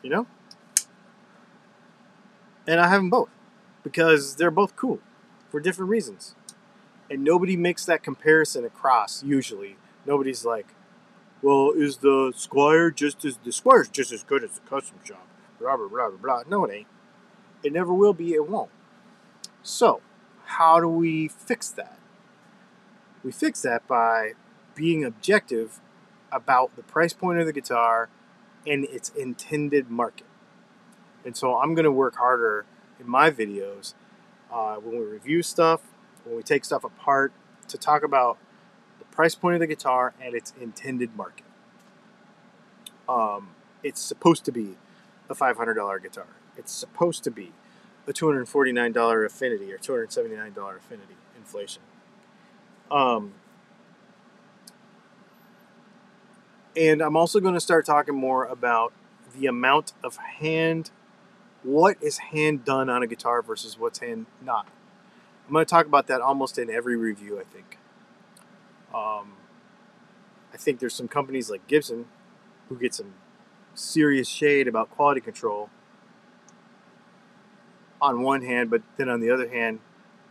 you 0.01 0.09
know. 0.09 0.27
And 2.69 2.79
I 2.79 2.88
have 2.88 3.01
them 3.01 3.10
both 3.10 3.29
because 3.82 4.36
they're 4.36 4.51
both 4.51 4.75
cool 4.75 4.99
for 5.49 5.60
different 5.60 5.89
reasons. 5.89 6.36
And 7.10 7.23
nobody 7.23 7.58
makes 7.58 7.84
that 7.86 8.03
comparison 8.03 8.63
across, 8.63 9.23
usually. 9.23 9.77
Nobody's 10.05 10.45
like, 10.45 10.67
well, 11.41 11.71
is 11.75 11.97
the 11.97 12.32
Squier 12.36 12.93
just 12.93 13.25
as, 13.25 13.38
the 13.38 13.49
Squier's 13.49 13.89
just 13.89 14.12
as 14.12 14.23
good 14.23 14.43
as 14.43 14.51
the 14.51 14.69
custom 14.69 14.99
shop? 15.03 15.25
Blah, 15.60 15.77
blah, 15.77 15.88
blah, 15.88 16.10
blah, 16.10 16.17
blah. 16.17 16.43
No, 16.47 16.63
it 16.65 16.75
ain't. 16.75 16.88
It 17.63 17.73
never 17.73 17.91
will 17.91 18.13
be, 18.13 18.34
it 18.34 18.47
won't. 18.47 18.69
So, 19.63 20.01
how 20.45 20.79
do 20.79 20.88
we 20.88 21.27
fix 21.27 21.69
that? 21.71 21.97
We 23.23 23.32
fix 23.32 23.63
that 23.63 23.88
by 23.88 24.34
being 24.75 25.03
objective 25.03 25.79
about 26.32 26.75
the 26.75 26.84
price 26.84 27.13
point 27.13 27.39
of 27.39 27.47
the 27.47 27.53
guitar 27.53 28.10
and 28.67 28.86
its 28.86 29.10
intended 29.10 29.89
market. 29.89 30.27
And 31.29 31.37
so 31.37 31.59
I'm 31.59 31.75
going 31.75 31.83
to 31.83 31.91
work 31.91 32.15
harder 32.15 32.65
in 32.99 33.07
my 33.07 33.29
videos 33.29 33.93
uh, 34.51 34.77
when 34.77 34.97
we 34.97 35.05
review 35.05 35.43
stuff, 35.43 35.81
when 36.23 36.35
we 36.35 36.41
take 36.41 36.65
stuff 36.65 36.83
apart, 36.83 37.31
to 37.67 37.77
talk 37.77 38.01
about 38.01 38.39
the 38.97 39.05
price 39.05 39.35
point 39.35 39.53
of 39.53 39.59
the 39.59 39.67
guitar 39.67 40.15
and 40.19 40.33
its 40.33 40.55
intended 40.59 41.15
market. 41.15 41.45
Um, 43.07 43.49
it's 43.83 44.01
supposed 44.01 44.43
to 44.45 44.51
be 44.51 44.77
a 45.29 45.35
$500 45.35 46.01
guitar. 46.01 46.25
It's 46.57 46.71
supposed 46.71 47.23
to 47.25 47.29
be 47.29 47.51
a 48.07 48.11
$249 48.11 49.25
Affinity 49.27 49.71
or 49.71 49.77
$279 49.77 50.77
Affinity 50.77 51.13
inflation. 51.37 51.83
Um, 52.89 53.33
and 56.75 57.03
I'm 57.03 57.15
also 57.15 57.39
going 57.39 57.53
to 57.53 57.59
start 57.59 57.85
talking 57.85 58.15
more 58.15 58.45
about 58.45 58.93
the 59.37 59.45
amount 59.45 59.93
of 60.03 60.17
hand, 60.17 60.89
what 61.63 61.98
is 62.02 62.17
hand 62.17 62.65
done 62.65 62.89
on 62.89 63.04
a 63.04 63.08
guitar 63.08 63.41
versus 63.41 63.78
what's 63.78 64.00
hand 64.00 64.26
not. 64.41 64.67
I'm 65.48 65.54
going 65.54 65.65
to 65.65 65.69
talk 65.69 65.86
about 65.86 66.08
that 66.08 66.22
almost 66.22 66.58
in 66.58 66.69
every 66.69 66.95
review, 66.95 67.39
I 67.39 67.43
think. 67.43 67.78
Um, 68.93 69.34
I 70.54 70.58
think 70.58 70.80
there's 70.80 70.93
some 70.93 71.08
companies 71.08 71.50
like 71.50 71.65
Gibson 71.67 72.06
who 72.67 72.78
get 72.78 72.93
some 72.93 73.13
serious 73.74 74.28
shade 74.28 74.67
about 74.67 74.91
quality 74.91 75.22
control 75.22 75.69
on 78.02 78.22
one 78.22 78.43
hand, 78.43 78.69
but 78.69 78.82
then 78.98 79.10
on 79.10 79.19
the 79.19 79.30
other 79.30 79.50
hand, 79.50 79.80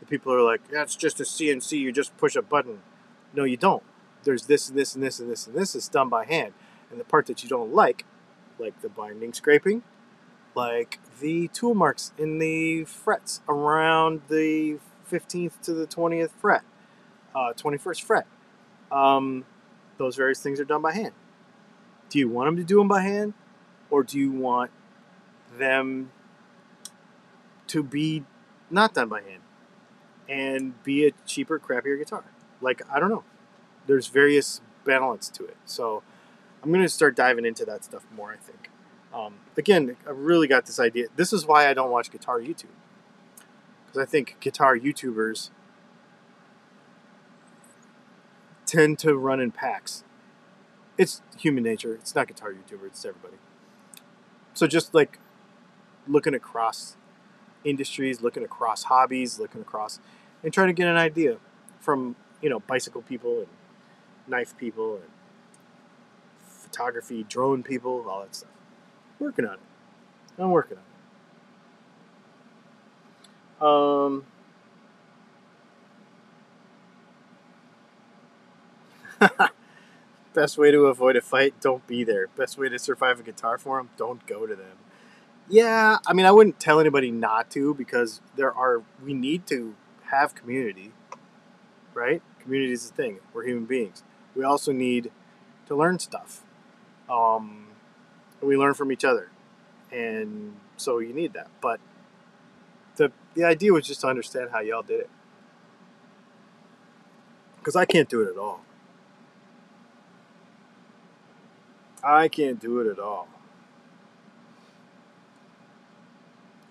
the 0.01 0.07
people 0.07 0.33
are 0.33 0.43
like, 0.43 0.69
that's 0.69 0.97
just 0.97 1.21
a 1.21 1.25
CNC, 1.25 1.79
you 1.79 1.93
just 1.93 2.17
push 2.17 2.37
a 2.37 2.43
button. 2.43 2.81
No, 3.35 3.45
you 3.45 3.57
don't. 3.57 3.83
There's 4.25 4.47
this 4.47 4.69
and 4.69 4.79
this 4.79 4.95
and 4.95 5.03
this 5.03 5.19
and 5.19 5.31
this 5.31 5.47
and 5.47 5.57
this 5.57 5.75
is 5.75 5.88
done 5.88 6.09
by 6.09 6.25
hand. 6.25 6.55
And 6.91 6.99
the 6.99 7.05
part 7.05 7.27
that 7.27 7.43
you 7.43 7.49
don't 7.49 7.75
like, 7.75 8.05
like 8.59 8.81
the 8.81 8.88
binding 8.88 9.33
scraping, 9.33 9.83
like 10.59 10.99
the 11.21 11.47
tool 11.49 11.73
marks 11.73 12.12
in 12.18 12.38
the 12.38 12.83
frets 12.83 13.40
around 13.49 14.23
the 14.29 14.79
15th 15.09 15.61
to 15.62 15.73
the 15.73 15.87
20th 15.87 16.33
fret, 16.33 16.62
uh, 17.33 17.53
21st 17.57 18.03
fret, 18.03 18.27
um, 18.90 19.44
those 19.99 20.16
various 20.16 20.42
things 20.42 20.59
are 20.59 20.64
done 20.64 20.83
by 20.83 20.92
hand. 20.92 21.12
Do 22.11 22.18
you 22.18 22.29
want 22.29 22.49
them 22.49 22.57
to 22.57 22.64
do 22.64 22.79
them 22.79 22.88
by 22.88 23.03
hand? 23.03 23.35
Or 23.88 24.03
do 24.03 24.18
you 24.18 24.33
want 24.33 24.73
them 25.57 26.11
to 27.68 27.83
be 27.85 28.25
not 28.68 28.94
done 28.94 29.09
by 29.09 29.23
hand 29.23 29.42
and 30.29 30.83
be 30.83 31.07
a 31.07 31.12
cheaper, 31.25 31.61
crappier 31.61 31.97
guitar? 31.97 32.25
Like, 32.61 32.83
I 32.90 32.99
don't 32.99 33.11
know. 33.11 33.23
There's 33.87 34.09
various 34.09 34.61
balance 34.85 35.29
to 35.31 35.44
it. 35.44 35.57
So 35.66 36.03
I'm 36.64 36.73
to 36.73 36.88
start 36.88 37.14
diving 37.14 37.47
into 37.47 37.64
that 37.64 37.85
stuff 37.85 38.05
more, 38.14 38.33
I 38.33 38.37
think. 38.37 38.71
Um, 39.12 39.35
again, 39.57 39.97
I 40.07 40.11
really 40.11 40.47
got 40.47 40.66
this 40.66 40.79
idea. 40.79 41.07
This 41.16 41.33
is 41.33 41.47
why 41.47 41.68
I 41.68 41.75
don't 41.75 41.90
watch 41.90 42.11
guitar 42.11 42.40
YouTube. 42.40 42.66
Because 43.87 44.03
I 44.03 44.05
think 44.05 44.37
guitar 44.40 44.77
YouTubers 44.77 45.51
tend 48.66 48.99
to 49.01 49.16
run 49.16 49.40
in 49.40 49.51
packs. 49.51 50.05
It's 50.99 51.23
human 51.38 51.64
nature. 51.64 51.94
It's 51.94 52.14
not 52.14 52.29
guitar 52.29 52.53
YouTuber. 52.53 52.87
It's 52.87 53.05
everybody. 53.05 53.37
So 54.53 54.66
just 54.66 54.92
like 54.92 55.18
looking 56.07 56.35
across 56.35 56.97
industries, 57.64 58.21
looking 58.21 58.44
across 58.44 58.85
hobbies, 58.85 59.38
looking 59.38 59.61
across, 59.61 60.01
and 60.42 60.53
trying 60.53 60.68
to 60.68 60.73
get 60.73 60.88
an 60.88 60.97
idea 60.97 61.38
from 61.81 62.16
you 62.42 62.51
know 62.51 62.61
bicycle 62.61 63.03
people 63.03 63.38
and 63.38 63.49
knife 64.27 64.57
people 64.57 64.97
and 64.97 65.05
photography, 66.47 67.25
drone 67.29 67.62
people, 67.62 68.05
all 68.09 68.21
that 68.23 68.35
stuff. 68.35 68.51
Working 69.20 69.46
on 69.46 69.54
it. 69.54 69.61
I'm 70.38 70.50
working 70.50 70.78
on 70.78 70.85
it. 73.61 73.62
Um. 73.62 74.24
Best 80.35 80.59
way 80.59 80.70
to 80.70 80.87
avoid 80.87 81.16
a 81.16 81.20
fight, 81.20 81.54
don't 81.61 81.87
be 81.87 82.04
there. 82.04 82.28
Best 82.37 82.59
way 82.59 82.68
to 82.68 82.78
survive 82.78 83.20
a 83.20 83.22
guitar 83.22 83.59
forum, 83.59 83.90
don't 83.96 84.24
go 84.26 84.46
to 84.46 84.54
them. 84.54 84.76
Yeah, 85.48 85.98
I 86.07 86.12
mean, 86.14 86.26
I 86.26 86.33
wouldn't 86.33 86.61
tell 86.61 86.81
anybody 86.81 87.11
not 87.11 87.50
to 87.52 87.74
because 87.74 88.20
there 88.37 88.52
are, 88.54 88.83
we 89.04 89.14
need 89.14 89.46
to 89.48 89.74
have 90.07 90.35
community, 90.35 90.92
right? 91.94 92.22
Community 92.40 92.72
is 92.72 92.90
a 92.90 92.94
thing. 92.94 93.20
We're 93.35 93.46
human 93.46 93.66
beings. 93.66 94.02
We 94.37 94.44
also 94.44 94.72
need 94.72 95.11
to 95.66 95.76
learn 95.76 95.98
stuff. 96.00 96.42
Um, 97.11 97.67
we 98.40 98.57
learn 98.57 98.74
from 98.74 98.92
each 98.92 99.05
other. 99.05 99.31
And 99.90 100.57
so 100.77 100.98
you 100.98 101.12
need 101.12 101.33
that. 101.33 101.48
But 101.61 101.81
the, 102.96 103.12
the 103.35 103.44
idea 103.44 103.72
was 103.72 103.87
just 103.87 104.01
to 104.03 104.07
understand 104.09 104.51
how 104.53 104.61
y'all 104.61 104.83
did 104.83 105.01
it. 105.01 105.11
Because 107.59 107.77
I 107.77 107.85
can't 107.85 108.09
do 108.09 108.22
it 108.22 108.29
at 108.29 108.38
all. 108.38 108.62
I 112.03 112.29
can't 112.29 112.61
do 112.61 112.81
it 112.81 112.87
at 112.87 112.98
all. 112.98 113.29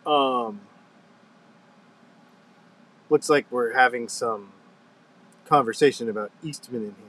Um, 0.05 0.61
looks 3.09 3.29
like 3.29 3.45
we're 3.51 3.73
having 3.73 4.07
some 4.07 4.53
conversation 5.45 6.09
about 6.09 6.31
Eastman 6.41 6.81
in 6.81 6.95
here. 6.95 7.06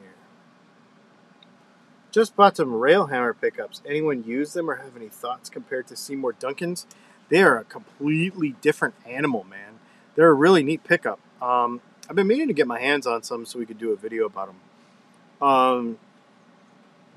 Just 2.11 2.35
bought 2.35 2.57
some 2.57 2.71
Railhammer 2.71 3.35
pickups. 3.38 3.83
Anyone 3.87 4.25
use 4.25 4.55
them 4.55 4.71
or 4.71 4.77
have 4.77 4.97
any 4.97 5.09
thoughts 5.09 5.51
compared 5.51 5.87
to 5.88 5.97
Seymour 5.97 6.33
Duncan's? 6.33 6.87
They 7.29 7.42
are 7.42 7.59
a 7.59 7.64
completely 7.64 8.57
different 8.62 8.94
animal, 9.07 9.44
man. 9.44 9.79
They're 10.14 10.31
a 10.31 10.35
really 10.35 10.62
neat 10.62 10.85
pickup. 10.85 11.21
Um, 11.42 11.81
I've 12.09 12.16
been 12.16 12.27
meaning 12.27 12.49
to 12.49 12.55
get 12.55 12.66
my 12.66 12.81
hands 12.81 13.07
on 13.07 13.23
some 13.23 13.44
so 13.44 13.59
we 13.59 13.66
could 13.66 13.79
do 13.79 13.92
a 13.92 13.97
video 13.97 14.25
about 14.25 14.49
them. 14.49 15.47
Um, 15.47 15.99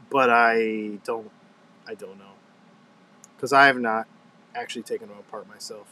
but 0.09 0.29
I 0.29 0.99
don't, 1.05 1.31
I 1.87 1.95
don't 1.95 2.19
know, 2.19 2.33
because 3.35 3.53
I 3.53 3.67
have 3.67 3.79
not 3.79 4.07
actually 4.53 4.83
taken 4.83 5.07
them 5.07 5.17
apart 5.17 5.47
myself. 5.47 5.87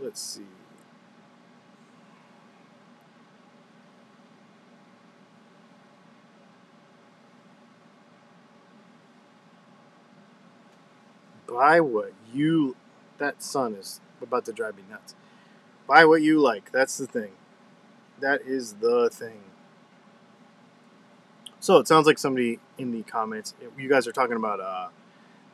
Let's 0.00 0.20
see. 0.20 0.42
Buy 11.48 11.80
what 11.80 12.12
you. 12.32 12.76
That 13.18 13.42
sun 13.42 13.74
is 13.74 14.00
about 14.22 14.44
to 14.44 14.52
drive 14.52 14.76
me 14.76 14.82
nuts. 14.88 15.14
Buy 15.86 16.04
what 16.04 16.22
you 16.22 16.38
like. 16.38 16.70
That's 16.70 16.98
the 16.98 17.06
thing. 17.06 17.32
That 18.20 18.42
is 18.42 18.74
the 18.74 19.10
thing. 19.10 19.40
So 21.60 21.78
it 21.78 21.88
sounds 21.88 22.06
like 22.06 22.18
somebody 22.18 22.60
in 22.76 22.92
the 22.92 23.02
comments, 23.02 23.54
you 23.76 23.88
guys 23.88 24.06
are 24.06 24.12
talking 24.12 24.36
about 24.36 24.60
uh, 24.60 24.88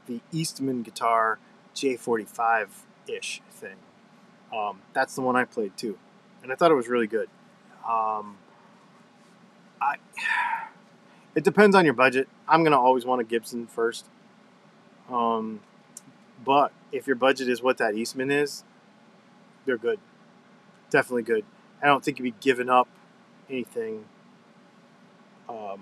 the 0.06 0.20
Eastman 0.32 0.82
guitar 0.82 1.38
J45 1.74 2.68
ish 3.08 3.40
thing. 3.50 3.76
Um, 4.54 4.80
that's 4.92 5.14
the 5.14 5.22
one 5.22 5.34
I 5.36 5.44
played 5.44 5.76
too, 5.76 5.98
and 6.42 6.52
I 6.52 6.54
thought 6.54 6.70
it 6.70 6.74
was 6.74 6.88
really 6.88 7.06
good. 7.06 7.28
Um, 7.88 8.36
I 9.80 9.96
it 11.34 11.42
depends 11.42 11.74
on 11.74 11.84
your 11.84 11.94
budget. 11.94 12.28
I'm 12.46 12.62
gonna 12.62 12.80
always 12.80 13.04
want 13.04 13.20
a 13.20 13.24
Gibson 13.24 13.66
first. 13.66 14.06
Um, 15.10 15.60
but 16.44 16.72
if 16.92 17.06
your 17.06 17.16
budget 17.16 17.48
is 17.48 17.62
what 17.62 17.78
that 17.78 17.94
Eastman 17.94 18.30
is, 18.30 18.64
they're 19.64 19.78
good. 19.78 19.98
Definitely 20.90 21.22
good. 21.22 21.44
I 21.82 21.86
don't 21.86 22.04
think 22.04 22.18
you'd 22.18 22.24
be 22.24 22.34
giving 22.40 22.68
up 22.68 22.88
anything 23.48 24.04
um, 25.48 25.80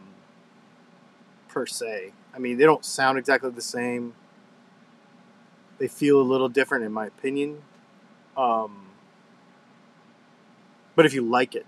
per 1.48 1.66
se. 1.66 2.12
I 2.34 2.38
mean, 2.38 2.56
they 2.58 2.64
don't 2.64 2.84
sound 2.84 3.18
exactly 3.18 3.50
the 3.50 3.60
same. 3.60 4.14
They 5.78 5.88
feel 5.88 6.20
a 6.20 6.22
little 6.22 6.48
different, 6.48 6.84
in 6.84 6.92
my 6.92 7.06
opinion. 7.06 7.62
Um, 8.36 8.86
but 10.94 11.06
if 11.06 11.14
you 11.14 11.22
like 11.22 11.54
it 11.54 11.66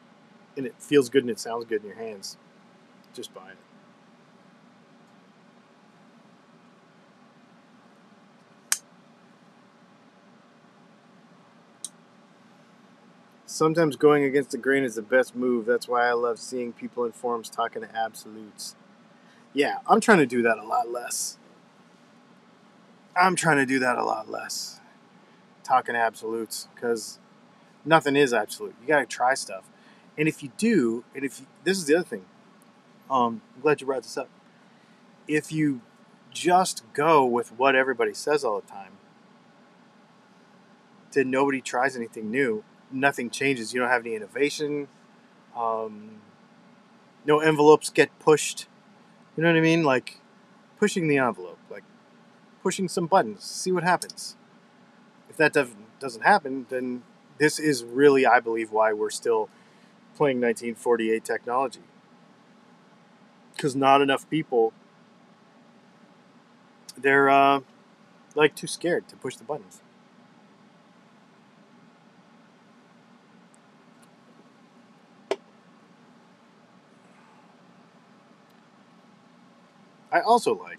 and 0.56 0.66
it 0.66 0.74
feels 0.78 1.08
good 1.08 1.24
and 1.24 1.30
it 1.30 1.40
sounds 1.40 1.64
good 1.64 1.82
in 1.82 1.88
your 1.88 1.98
hands, 1.98 2.36
just 3.12 3.34
buy 3.34 3.50
it. 3.50 3.63
Sometimes 13.54 13.94
going 13.94 14.24
against 14.24 14.50
the 14.50 14.58
grain 14.58 14.82
is 14.82 14.96
the 14.96 15.02
best 15.02 15.36
move. 15.36 15.64
That's 15.64 15.86
why 15.86 16.08
I 16.08 16.12
love 16.14 16.40
seeing 16.40 16.72
people 16.72 17.04
in 17.04 17.12
forums 17.12 17.48
talking 17.48 17.82
to 17.82 17.96
absolutes. 17.96 18.74
Yeah, 19.52 19.76
I'm 19.86 20.00
trying 20.00 20.18
to 20.18 20.26
do 20.26 20.42
that 20.42 20.58
a 20.58 20.64
lot 20.64 20.90
less. 20.90 21.38
I'm 23.14 23.36
trying 23.36 23.58
to 23.58 23.64
do 23.64 23.78
that 23.78 23.96
a 23.96 24.04
lot 24.04 24.28
less. 24.28 24.80
Talking 25.62 25.94
absolutes 25.94 26.66
because 26.74 27.20
nothing 27.84 28.16
is 28.16 28.34
absolute. 28.34 28.74
You 28.82 28.88
got 28.88 28.98
to 28.98 29.06
try 29.06 29.34
stuff. 29.34 29.70
And 30.18 30.26
if 30.26 30.42
you 30.42 30.50
do, 30.58 31.04
and 31.14 31.24
if 31.24 31.38
you, 31.38 31.46
this 31.62 31.78
is 31.78 31.86
the 31.86 31.94
other 31.94 32.08
thing, 32.08 32.24
um, 33.08 33.40
I'm 33.54 33.62
glad 33.62 33.80
you 33.80 33.86
brought 33.86 34.02
this 34.02 34.18
up. 34.18 34.30
If 35.28 35.52
you 35.52 35.80
just 36.32 36.82
go 36.92 37.24
with 37.24 37.52
what 37.52 37.76
everybody 37.76 38.14
says 38.14 38.42
all 38.42 38.60
the 38.60 38.66
time, 38.66 38.94
then 41.12 41.30
nobody 41.30 41.60
tries 41.60 41.94
anything 41.94 42.32
new. 42.32 42.64
Nothing 42.90 43.30
changes. 43.30 43.74
You 43.74 43.80
don't 43.80 43.88
have 43.88 44.04
any 44.04 44.14
innovation. 44.14 44.88
Um, 45.56 46.20
no 47.24 47.40
envelopes 47.40 47.90
get 47.90 48.16
pushed. 48.18 48.66
You 49.36 49.42
know 49.42 49.50
what 49.50 49.58
I 49.58 49.62
mean? 49.62 49.82
Like 49.82 50.18
pushing 50.78 51.08
the 51.08 51.18
envelope, 51.18 51.58
like 51.70 51.84
pushing 52.62 52.88
some 52.88 53.06
buttons, 53.06 53.44
see 53.44 53.72
what 53.72 53.84
happens. 53.84 54.36
If 55.28 55.36
that 55.36 55.52
doesn't 55.52 56.22
happen, 56.22 56.66
then 56.68 57.02
this 57.38 57.58
is 57.58 57.84
really, 57.84 58.26
I 58.26 58.40
believe, 58.40 58.70
why 58.70 58.92
we're 58.92 59.10
still 59.10 59.48
playing 60.16 60.38
1948 60.40 61.24
technology. 61.24 61.80
Because 63.54 63.74
not 63.74 64.02
enough 64.02 64.28
people, 64.30 64.72
they're 66.96 67.28
uh, 67.28 67.60
like 68.34 68.54
too 68.54 68.66
scared 68.66 69.08
to 69.08 69.16
push 69.16 69.36
the 69.36 69.44
buttons. 69.44 69.80
I 80.14 80.20
also 80.20 80.54
like. 80.54 80.78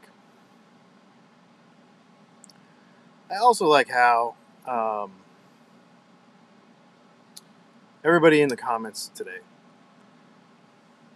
I 3.30 3.36
also 3.36 3.68
like 3.68 3.90
how 3.90 4.36
um, 4.66 5.12
everybody 8.02 8.42
in 8.42 8.48
the 8.48 8.56
comments 8.56 9.12
today. 9.14 9.40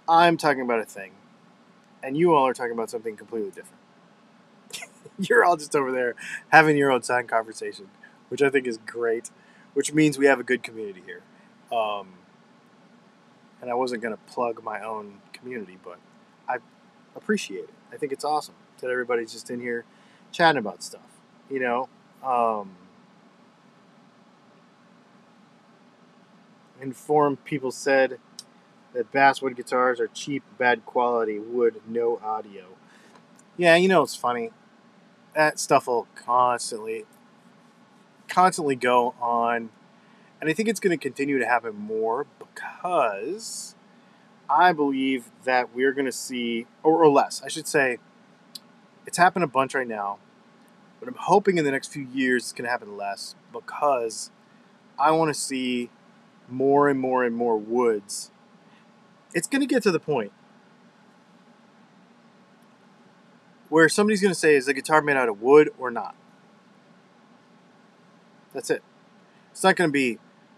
I'm 0.09 0.35
talking 0.35 0.61
about 0.61 0.79
a 0.79 0.85
thing, 0.85 1.11
and 2.03 2.17
you 2.17 2.33
all 2.33 2.45
are 2.45 2.53
talking 2.53 2.73
about 2.73 2.89
something 2.89 3.15
completely 3.15 3.51
different. 3.51 3.79
You're 5.29 5.45
all 5.45 5.55
just 5.55 5.73
over 5.73 5.91
there 5.93 6.15
having 6.49 6.75
your 6.75 6.91
own 6.91 7.03
side 7.03 7.29
conversation, 7.29 7.87
which 8.27 8.41
I 8.41 8.49
think 8.49 8.67
is 8.67 8.79
great, 8.79 9.31
which 9.75 9.93
means 9.93 10.17
we 10.17 10.25
have 10.25 10.41
a 10.41 10.43
good 10.43 10.61
community 10.61 11.03
here. 11.05 11.21
Um, 11.71 12.09
and 13.61 13.71
I 13.71 13.75
wasn't 13.75 14.01
going 14.01 14.13
to 14.13 14.33
plug 14.33 14.61
my 14.61 14.81
own 14.81 15.21
community, 15.31 15.77
but 15.81 15.99
I 16.49 16.57
appreciate 17.15 17.65
it. 17.65 17.78
I 17.91 17.97
think 17.97 18.11
it's 18.11 18.23
awesome 18.23 18.55
that 18.79 18.89
everybody's 18.89 19.31
just 19.31 19.49
in 19.49 19.59
here 19.59 19.85
chatting 20.31 20.59
about 20.59 20.83
stuff. 20.83 21.01
You 21.49 21.59
know, 21.59 21.89
um, 22.23 22.75
informed 26.81 27.43
people 27.45 27.71
said 27.71 28.19
that 28.93 29.11
basswood 29.11 29.55
guitars 29.55 29.99
are 29.99 30.07
cheap, 30.07 30.43
bad 30.57 30.85
quality 30.85 31.39
wood, 31.39 31.81
no 31.87 32.19
audio. 32.23 32.65
Yeah, 33.57 33.75
you 33.75 33.87
know 33.87 34.03
it's 34.03 34.15
funny. 34.15 34.51
That 35.35 35.59
stuff 35.59 35.87
will 35.87 36.07
constantly, 36.15 37.05
constantly 38.27 38.75
go 38.75 39.13
on, 39.21 39.69
and 40.41 40.49
I 40.49 40.53
think 40.53 40.69
it's 40.69 40.79
going 40.79 40.97
to 40.97 41.01
continue 41.01 41.39
to 41.39 41.45
happen 41.45 41.75
more 41.75 42.25
because 42.39 43.75
I 44.49 44.73
believe 44.73 45.29
that 45.43 45.75
we're 45.75 45.91
going 45.91 46.05
to 46.05 46.11
see, 46.11 46.65
or, 46.83 47.03
or 47.03 47.09
less, 47.09 47.41
I 47.43 47.49
should 47.49 47.67
say, 47.67 47.99
it's 49.05 49.17
happened 49.17 49.43
a 49.43 49.47
bunch 49.47 49.75
right 49.75 49.87
now, 49.87 50.17
but 50.99 51.07
I'm 51.07 51.15
hoping 51.15 51.57
in 51.57 51.65
the 51.65 51.71
next 51.71 51.87
few 51.87 52.03
years 52.03 52.43
it's 52.43 52.53
going 52.53 52.65
to 52.65 52.71
happen 52.71 52.97
less 52.97 53.35
because 53.53 54.31
I 54.97 55.11
want 55.11 55.33
to 55.33 55.39
see 55.39 55.89
more 56.47 56.89
and 56.89 56.99
more 56.99 57.23
and 57.23 57.35
more 57.35 57.57
woods. 57.57 58.31
It's 59.33 59.47
going 59.47 59.61
to 59.61 59.67
get 59.67 59.83
to 59.83 59.91
the 59.91 59.99
point 59.99 60.31
where 63.69 63.87
somebody's 63.87 64.21
going 64.21 64.33
to 64.33 64.39
say, 64.39 64.55
is 64.55 64.65
the 64.65 64.73
guitar 64.73 65.01
made 65.01 65.15
out 65.15 65.29
of 65.29 65.41
wood 65.41 65.69
or 65.77 65.91
not? 65.91 66.15
That's 68.53 68.71
it. 68.71 68.81
It's 69.51 69.63
not 69.63 69.75
going 69.75 69.89
to 69.89 69.91
be, 69.91 70.17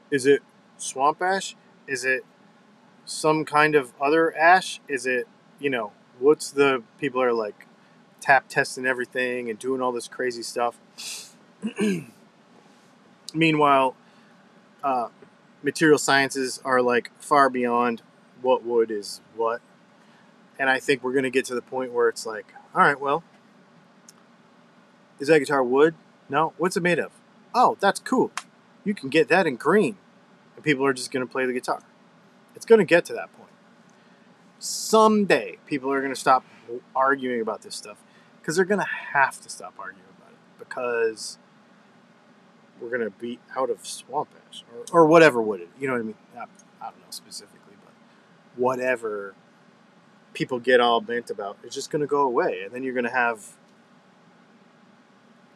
is 0.09 0.25
it 0.25 0.41
swamp 0.77 1.21
ash? 1.21 1.55
Is 1.87 2.05
it 2.05 2.23
some 3.11 3.45
kind 3.45 3.75
of 3.75 3.91
other 3.99 4.35
ash? 4.35 4.79
Is 4.87 5.05
it, 5.05 5.27
you 5.59 5.69
know, 5.69 5.91
what's 6.19 6.51
the 6.51 6.83
people 6.99 7.21
are 7.21 7.33
like 7.33 7.67
tap 8.19 8.47
testing 8.47 8.85
everything 8.85 9.49
and 9.49 9.59
doing 9.59 9.81
all 9.81 9.91
this 9.91 10.07
crazy 10.07 10.43
stuff? 10.43 10.79
Meanwhile, 13.33 13.95
uh, 14.83 15.09
material 15.61 15.97
sciences 15.97 16.59
are 16.63 16.81
like 16.81 17.11
far 17.19 17.49
beyond 17.49 18.01
what 18.41 18.63
wood 18.63 18.89
is 18.91 19.21
what. 19.35 19.61
And 20.57 20.69
I 20.69 20.79
think 20.79 21.03
we're 21.03 21.13
going 21.13 21.23
to 21.23 21.29
get 21.29 21.45
to 21.45 21.55
the 21.55 21.61
point 21.61 21.91
where 21.91 22.07
it's 22.07 22.25
like, 22.25 22.53
all 22.73 22.81
right, 22.81 22.99
well, 22.99 23.23
is 25.19 25.27
that 25.27 25.39
guitar 25.39 25.63
wood? 25.63 25.95
No. 26.29 26.53
What's 26.57 26.77
it 26.77 26.83
made 26.83 26.99
of? 26.99 27.11
Oh, 27.53 27.77
that's 27.79 27.99
cool. 27.99 28.31
You 28.83 28.93
can 28.93 29.09
get 29.09 29.27
that 29.27 29.45
in 29.45 29.55
green. 29.55 29.97
And 30.55 30.63
people 30.63 30.85
are 30.85 30.93
just 30.93 31.11
going 31.11 31.25
to 31.25 31.31
play 31.31 31.45
the 31.45 31.53
guitar. 31.53 31.81
It's 32.55 32.65
going 32.65 32.79
to 32.79 32.85
get 32.85 33.05
to 33.05 33.13
that 33.13 33.31
point. 33.37 33.49
Someday, 34.59 35.57
people 35.65 35.91
are 35.91 35.99
going 35.99 36.13
to 36.13 36.19
stop 36.19 36.45
arguing 36.95 37.41
about 37.41 37.61
this 37.61 37.75
stuff 37.75 37.97
because 38.39 38.55
they're 38.55 38.65
going 38.65 38.79
to 38.79 38.85
have 39.13 39.39
to 39.41 39.49
stop 39.49 39.73
arguing 39.79 40.05
about 40.17 40.31
it 40.31 40.37
because 40.59 41.37
we're 42.79 42.89
going 42.89 43.01
to 43.01 43.09
be 43.11 43.39
out 43.55 43.69
of 43.69 43.85
swamp 43.85 44.29
ash 44.49 44.63
or, 44.73 45.01
or 45.01 45.05
whatever 45.05 45.41
would 45.41 45.61
it, 45.61 45.69
you 45.79 45.87
know 45.87 45.93
what 45.93 45.99
I 45.99 46.05
mean? 46.05 46.15
I, 46.35 46.43
I 46.81 46.89
don't 46.89 46.99
know 46.99 47.11
specifically, 47.11 47.75
but 47.83 47.93
whatever 48.55 49.35
people 50.33 50.59
get 50.59 50.79
all 50.79 51.01
bent 51.01 51.29
about 51.29 51.57
is 51.63 51.73
just 51.73 51.91
going 51.91 51.99
to 52.01 52.07
go 52.07 52.21
away. 52.21 52.61
And 52.63 52.73
then 52.73 52.83
you're 52.83 52.93
going 52.93 53.05
to 53.05 53.11
have 53.11 53.57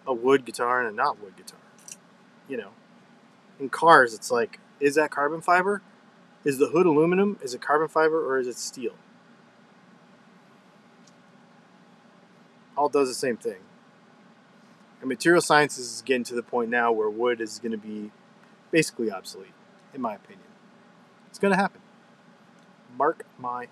a 0.06 0.14
wood 0.14 0.46
guitar 0.46 0.82
and 0.82 0.90
a 0.90 0.96
not 0.96 1.22
wood 1.22 1.36
guitar. 1.36 1.60
You 2.48 2.58
know, 2.58 2.70
in 3.60 3.70
cars, 3.70 4.14
it's 4.14 4.30
like, 4.30 4.60
is 4.80 4.96
that 4.96 5.10
carbon 5.12 5.42
fiber? 5.42 5.82
Is 6.46 6.60
the 6.60 6.68
hood 6.68 6.86
aluminum? 6.86 7.40
Is 7.42 7.56
it 7.56 7.62
carbon 7.62 7.88
fiber 7.88 8.24
or 8.24 8.38
is 8.38 8.48
it 8.48 8.56
steel? 8.56 8.94
All 12.78 12.88
does 12.88 13.10
the 13.10 13.16
same 13.16 13.36
thing. 13.36 13.62
And 15.02 15.10
material 15.10 15.42
sciences 15.42 15.92
is 15.92 16.02
getting 16.04 16.24
to 16.26 16.36
the 16.36 16.44
point 16.44 16.70
now 16.70 16.92
where 16.92 17.10
wood 17.10 17.42
is 17.42 17.58
going 17.58 17.72
to 17.72 17.78
be 17.78 18.12
basically 18.70 19.12
obsolete, 19.12 19.54
in 19.94 20.02
my 20.02 20.14
opinion. 20.14 20.48
It's 21.30 21.40
going 21.40 21.52
to 21.52 21.58
happen. 21.58 21.82
Mark 22.96 23.26
my 23.40 23.68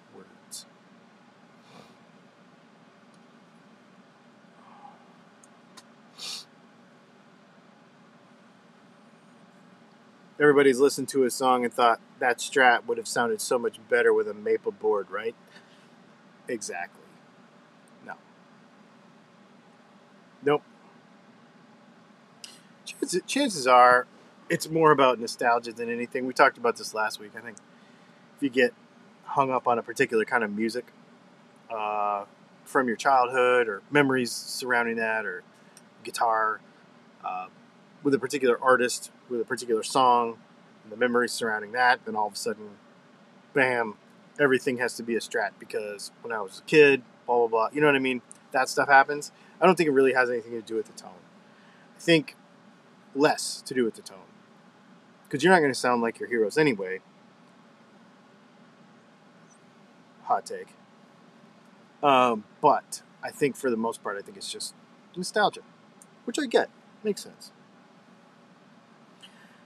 everybody's 10.44 10.78
listened 10.78 11.08
to 11.08 11.24
a 11.24 11.32
song 11.32 11.64
and 11.64 11.74
thought 11.74 12.02
that 12.20 12.38
strat 12.38 12.86
would 12.86 12.98
have 12.98 13.08
sounded 13.08 13.40
so 13.40 13.58
much 13.58 13.78
better 13.88 14.14
with 14.14 14.28
a 14.28 14.34
maple 14.34 14.74
board, 14.74 15.10
right? 15.10 15.34
Exactly. 16.50 17.06
No. 18.06 18.16
Nope. 20.44 20.64
Chances, 22.84 23.22
chances 23.26 23.68
are 23.68 24.06
it's 24.50 24.70
more 24.70 24.92
about 24.92 25.18
nostalgia 25.18 25.72
than 25.72 25.90
anything. 25.90 26.26
We 26.26 26.34
talked 26.34 26.58
about 26.58 26.76
this 26.76 26.94
last 26.94 27.22
week. 27.22 27.32
I 27.38 27.40
think 27.40 27.56
if 28.36 28.44
you 28.44 28.50
get 28.50 28.74
hung 29.24 29.50
up 29.50 29.66
on 29.66 29.80
a 29.80 29.82
particular 29.82 30.26
kind 30.26 30.44
of 30.44 30.52
music 30.52 30.92
uh, 31.74 32.26
from 32.66 32.88
your 32.90 32.98
childhood 32.98 33.70
or 33.70 33.82
memories 33.90 34.34
surrounding 34.34 34.98
that 34.98 35.26
or 35.26 35.42
guitar, 36.04 36.60
uh, 37.24 37.48
with 38.04 38.14
a 38.14 38.20
particular 38.20 38.62
artist, 38.62 39.12
with 39.30 39.42
a 39.42 39.46
particular 39.46 39.84
song, 39.84 40.38
and 40.84 40.92
the 40.92 40.98
memories 40.98 41.32
surrounding 41.32 41.72
that, 41.74 42.06
then 42.06 42.16
all 42.16 42.28
of 42.28 42.34
a 42.34 42.38
sudden, 42.38 42.70
bam, 43.54 43.96
everything 44.40 44.78
has 44.78 44.96
to 44.96 45.04
be 45.04 45.16
a 45.16 45.20
strat 45.20 45.52
because 45.60 46.12
when 46.22 46.34
I 46.34 46.42
was 46.42 46.60
a 46.60 46.64
kid, 46.64 47.02
blah, 47.26 47.40
blah, 47.40 47.48
blah. 47.48 47.70
You 47.74 47.82
know 47.82 47.88
what 47.88 47.96
I 47.96 48.00
mean? 48.00 48.22
That 48.52 48.70
stuff 48.70 48.88
happens. 48.88 49.32
I 49.62 49.66
don't 49.66 49.76
think 49.76 49.88
it 49.88 49.94
really 49.94 50.14
has 50.14 50.30
anything 50.30 50.52
to 50.52 50.62
do 50.62 50.76
with 50.76 50.88
the 50.88 51.02
tone. 51.02 51.12
I 51.96 52.00
think 52.00 52.36
less 53.16 53.62
to 53.62 53.74
do 53.74 53.86
with 53.86 53.96
the 53.96 54.02
tone. 54.02 54.18
Because 55.24 55.44
you're 55.44 55.54
not 55.54 55.60
going 55.60 55.72
to 55.72 55.80
sound 55.80 56.02
like 56.02 56.20
your 56.20 56.30
heroes 56.30 56.58
anyway. 56.58 57.00
Hot 60.24 60.46
take. 60.46 60.68
Um, 62.02 62.44
but 62.62 63.02
I 63.24 63.32
think 63.32 63.56
for 63.56 63.70
the 63.70 63.78
most 63.78 64.04
part, 64.04 64.18
I 64.18 64.22
think 64.22 64.38
it's 64.38 64.52
just 64.52 64.76
nostalgia, 65.16 65.62
which 66.26 66.38
I 66.38 66.46
get. 66.46 66.70
Makes 67.04 67.24
sense. 67.24 67.52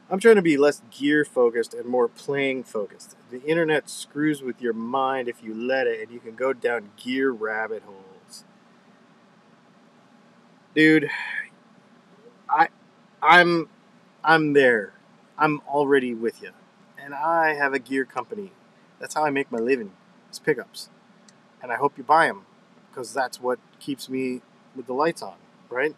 I'm 0.09 0.19
trying 0.19 0.37
to 0.37 0.41
be 0.41 0.55
less 0.55 0.81
gear 0.89 1.25
focused 1.25 1.73
and 1.73 1.85
more 1.85 2.07
playing 2.07 2.63
focused. 2.63 3.17
The 3.29 3.43
internet 3.43 3.89
screws 3.89 4.41
with 4.41 4.61
your 4.61 4.71
mind 4.71 5.27
if 5.27 5.43
you 5.43 5.53
let 5.53 5.85
it, 5.85 6.01
and 6.01 6.11
you 6.11 6.19
can 6.19 6.35
go 6.35 6.53
down 6.53 6.91
gear 6.95 7.31
rabbit 7.31 7.83
holes. 7.83 8.45
Dude, 10.73 11.09
I, 12.49 12.69
I'm, 13.21 13.67
I'm 14.23 14.53
there. 14.53 14.93
I'm 15.37 15.61
already 15.67 16.13
with 16.13 16.41
you, 16.41 16.51
and 16.97 17.13
I 17.13 17.55
have 17.55 17.73
a 17.73 17.79
gear 17.79 18.05
company. 18.05 18.51
That's 18.99 19.13
how 19.13 19.25
I 19.25 19.29
make 19.29 19.51
my 19.51 19.59
living. 19.59 19.91
It's 20.29 20.39
pickups, 20.39 20.89
and 21.61 21.69
I 21.69 21.75
hope 21.75 21.97
you 21.97 22.05
buy 22.05 22.27
them, 22.27 22.45
because 22.89 23.13
that's 23.13 23.41
what 23.41 23.59
keeps 23.81 24.07
me 24.07 24.41
with 24.73 24.87
the 24.87 24.93
lights 24.93 25.21
on, 25.21 25.35
right? 25.69 25.95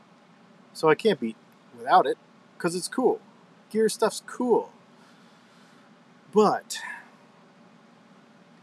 So 0.73 0.89
I 0.89 0.95
can't 0.95 1.19
be 1.19 1.35
without 1.77 2.07
it, 2.07 2.17
because 2.57 2.75
it's 2.75 2.87
cool 2.87 3.21
gear 3.69 3.89
stuff's 3.89 4.23
cool. 4.25 4.71
But 6.33 6.79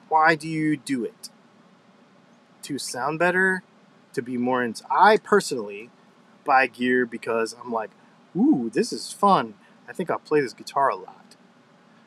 why 0.09 0.35
do 0.35 0.49
you 0.49 0.77
do 0.77 1.05
it? 1.05 1.31
To 2.63 2.79
sound 2.79 3.19
better? 3.19 3.63
To 4.15 4.23
be 4.23 4.37
more 4.37 4.63
into 4.63 4.85
I 4.91 5.19
personally 5.19 5.91
buy 6.45 6.67
gear 6.69 7.05
because 7.05 7.55
I'm 7.63 7.73
like, 7.73 7.91
ooh, 8.37 8.71
this 8.73 8.93
is 8.93 9.13
fun. 9.13 9.55
I 9.89 9.93
think 9.93 10.11
I'll 10.11 10.19
play 10.19 10.41
this 10.41 10.53
guitar 10.53 10.89
a 10.89 10.97
lot. 10.97 11.37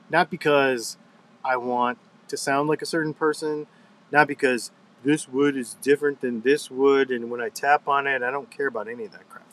Not 0.09 0.29
because 0.29 0.97
I 1.43 1.57
want 1.57 1.97
to 2.27 2.37
sound 2.37 2.67
like 2.69 2.81
a 2.81 2.85
certain 2.85 3.13
person, 3.13 3.67
not 4.11 4.27
because 4.27 4.71
this 5.03 5.27
wood 5.27 5.55
is 5.55 5.75
different 5.75 6.21
than 6.21 6.41
this 6.41 6.69
wood, 6.69 7.09
and 7.11 7.29
when 7.29 7.41
I 7.41 7.49
tap 7.49 7.87
on 7.87 8.07
it, 8.07 8.21
I 8.21 8.31
don't 8.31 8.51
care 8.51 8.67
about 8.67 8.87
any 8.87 9.05
of 9.05 9.11
that 9.11 9.29
crap. 9.29 9.47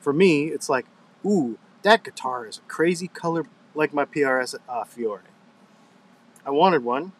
For 0.00 0.12
me, 0.12 0.46
it's 0.46 0.68
like, 0.68 0.86
ooh, 1.24 1.58
that 1.82 2.04
guitar 2.04 2.46
is 2.46 2.58
a 2.58 2.68
crazy 2.68 3.08
color 3.08 3.46
like 3.74 3.92
my 3.92 4.04
PRS 4.04 4.54
uh, 4.68 4.84
Fiore. 4.84 5.22
I 6.44 6.50
wanted 6.50 6.84
one, 6.84 7.12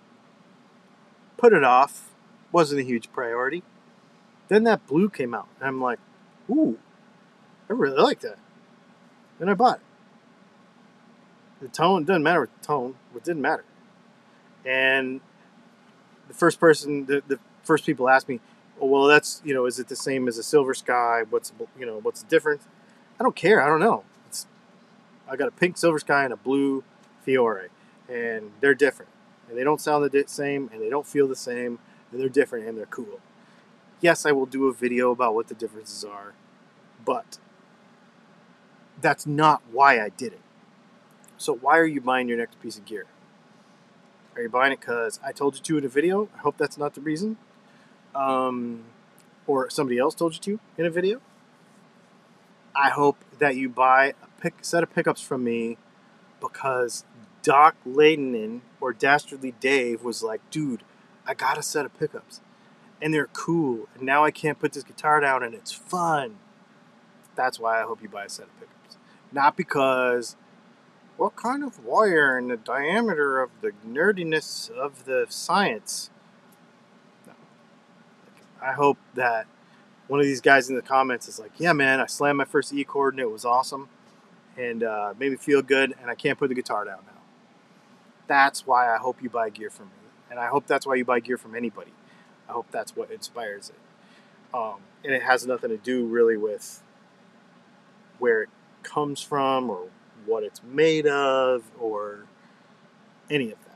put 1.37 1.53
it 1.53 1.65
off, 1.65 2.11
wasn't 2.53 2.81
a 2.81 2.85
huge 2.85 3.13
priority. 3.13 3.63
Then 4.49 4.65
that 4.65 4.87
blue 4.87 5.09
came 5.09 5.35
out, 5.35 5.49
and 5.59 5.69
I'm 5.69 5.81
like, 5.81 5.99
ooh, 6.51 6.79
I 7.69 7.73
really 7.73 8.01
like 8.01 8.21
that. 8.21 8.39
Then 9.39 9.49
I 9.49 9.55
bought 9.55 9.77
it. 9.77 9.83
The 11.63 11.69
tone 11.69 12.05
doesn't 12.05 12.23
matter 12.23 12.41
with 12.41 12.61
the 12.61 12.67
tone, 12.67 12.97
it 13.15 13.25
didn't 13.25 13.43
matter. 13.43 13.65
And 14.65 15.21
the 16.29 16.35
first 16.35 16.59
person, 16.59 17.07
the, 17.07 17.23
the 17.27 17.39
first 17.63 17.85
people 17.85 18.09
asked 18.09 18.29
me, 18.29 18.41
oh, 18.81 18.87
well, 18.87 19.05
that's, 19.05 19.43
you 19.45 19.55
know, 19.55 19.67
is 19.67 19.79
it 19.79 19.89
the 19.89 19.97
same 19.97 20.27
as 20.27 20.39
a 20.39 20.43
Silver 20.43 20.75
Sky? 20.75 21.23
What's, 21.29 21.53
you 21.79 21.87
know, 21.87 22.01
what's 22.01 22.23
the 22.23 22.29
difference? 22.29 22.67
I 23.19 23.23
don't 23.23 23.37
care. 23.37 23.63
I 23.63 23.67
don't 23.67 23.81
know. 23.81 24.05
I 25.31 25.37
got 25.37 25.49
a 25.49 25.53
pink 25.53 25.79
Silver 25.79 26.01
Sky 26.01 26.25
and 26.25 26.33
a 26.33 26.37
blue 26.37 26.83
Fiore, 27.23 27.69
and 28.09 28.51
they're 28.61 28.75
different. 28.75 29.11
And 29.49 29.57
they 29.57 29.63
don't 29.63 29.81
sound 29.81 30.05
the 30.05 30.25
same, 30.27 30.69
and 30.73 30.83
they 30.83 30.91
don't 30.91 31.07
feel 31.07 31.29
the 31.29 31.37
same, 31.37 31.79
and 32.11 32.21
they're 32.21 32.29
different, 32.29 32.67
and 32.67 32.77
they're 32.77 32.87
cool. 32.87 33.21
Yes, 34.01 34.27
I 34.27 34.33
will 34.33 34.47
do 34.47 34.67
a 34.67 34.73
video 34.73 35.13
about 35.13 35.35
what 35.35 35.49
the 35.49 35.55
differences 35.55 36.05
are, 36.05 36.35
but 37.05 37.39
that's 39.01 39.27
not 39.27 39.63
why 39.71 40.01
I 40.01 40.09
did 40.09 40.33
it. 40.33 40.41
So 41.39 41.55
why 41.55 41.79
are 41.79 41.87
you 41.87 42.01
buying 42.01 42.29
your 42.29 42.39
next 42.39 42.61
piece 42.61 42.77
of 42.77 42.85
gear? 42.85 43.07
Are 44.37 44.43
you 44.43 44.49
buying 44.49 44.73
it 44.73 44.81
because 44.81 45.21
I 45.25 45.33
told 45.33 45.57
you 45.57 45.63
to 45.63 45.79
in 45.79 45.85
a 45.85 45.89
video? 45.89 46.29
I 46.35 46.39
hope 46.39 46.57
that's 46.57 46.79
not 46.79 46.95
the 46.95 47.01
reason. 47.01 47.37
Um, 48.15 48.85
or 49.47 49.71
somebody 49.71 49.99
else 49.99 50.15
told 50.15 50.35
you 50.35 50.41
to 50.41 50.61
in 50.79 50.87
a 50.87 50.91
video. 50.91 51.21
I 52.75 52.91
hope 52.91 53.19
that 53.39 53.57
you 53.57 53.69
buy 53.69 54.15
a 54.23 54.27
pick, 54.41 54.55
set 54.63 54.83
of 54.83 54.95
pickups 54.95 55.21
from 55.21 55.45
me 55.45 55.77
because 56.41 57.05
Doc 57.43 57.77
Layden 57.87 58.61
or 58.81 58.93
Dastardly 58.93 59.55
Dave 59.61 60.03
was 60.03 60.23
like, 60.23 60.41
dude, 60.51 60.83
I 61.27 61.35
got 61.35 61.59
a 61.59 61.63
set 61.63 61.87
of 61.87 61.99
pickups. 61.99 62.41
And 63.03 63.15
they're 63.15 63.29
cool. 63.29 63.89
And 63.95 64.03
now 64.03 64.25
I 64.25 64.31
can't 64.31 64.59
put 64.59 64.73
this 64.73 64.83
guitar 64.83 65.21
down 65.21 65.43
and 65.43 65.55
it's 65.55 65.73
fun. 65.73 66.37
That's 67.35 67.59
why 67.59 67.81
I 67.81 67.85
hope 67.85 68.03
you 68.03 68.09
buy 68.09 68.25
a 68.25 68.29
set 68.29 68.47
of 68.47 68.61
pickups. 68.61 68.99
Not 69.33 69.57
because 69.57 70.37
what 71.17 71.37
kind 71.37 71.63
of 71.63 71.85
wire 71.85 72.37
and 72.37 72.51
the 72.51 72.57
diameter 72.57 73.41
of 73.41 73.51
the 73.61 73.73
nerdiness 73.87 74.71
of 74.71 75.05
the 75.05 75.27
science. 75.29 76.11
No. 77.27 77.35
I 78.61 78.73
hope 78.73 78.99
that 79.15 79.47
one 80.09 80.21
of 80.21 80.27
these 80.27 80.41
guys 80.41 80.69
in 80.69 80.77
the 80.77 80.83
comments 80.83 81.29
is 81.29 81.39
like, 81.39 81.53
yeah, 81.59 81.73
man, 81.73 82.01
I 82.01 82.07
slammed 82.07 82.39
my 82.39 82.45
first 82.45 82.73
E 82.73 82.85
chord 82.85 83.15
and 83.15 83.21
it 83.21 83.31
was 83.31 83.45
awesome 83.45 83.89
and 84.61 84.83
uh, 84.83 85.15
made 85.19 85.31
me 85.31 85.37
feel 85.37 85.63
good, 85.63 85.95
and 86.01 86.11
I 86.11 86.15
can't 86.15 86.39
put 86.39 86.49
the 86.49 86.55
guitar 86.55 86.85
down 86.85 87.01
now. 87.07 87.21
That's 88.27 88.67
why 88.67 88.95
I 88.95 88.99
hope 88.99 89.23
you 89.23 89.31
buy 89.31 89.51
gear 89.51 89.71
from 89.71 89.87
me, 89.87 90.09
and 90.31 90.39
I 90.39 90.49
hope 90.49 90.67
that's 90.67 90.87
why 90.87 90.97
you 90.97 91.05
buy 91.05 91.21
gear 91.21 91.39
from 91.39 91.55
anybody. 91.55 91.93
I 92.49 92.53
hope 92.53 92.67
that's 92.71 92.95
what 92.95 93.11
inspires 93.11 93.71
it. 93.71 94.57
Um, 94.57 94.79
and 95.05 95.15
it 95.15 95.23
has 95.23 95.47
nothing 95.47 95.71
to 95.71 95.77
do 95.77 96.05
really 96.05 96.37
with 96.37 96.83
where 98.19 98.43
it 98.43 98.49
comes 98.83 99.23
from 99.23 99.71
or 99.71 99.87
what 100.27 100.43
it's 100.43 100.61
made 100.63 101.07
of 101.07 101.63
or 101.79 102.27
any 103.31 103.51
of 103.53 103.59
that. 103.65 103.71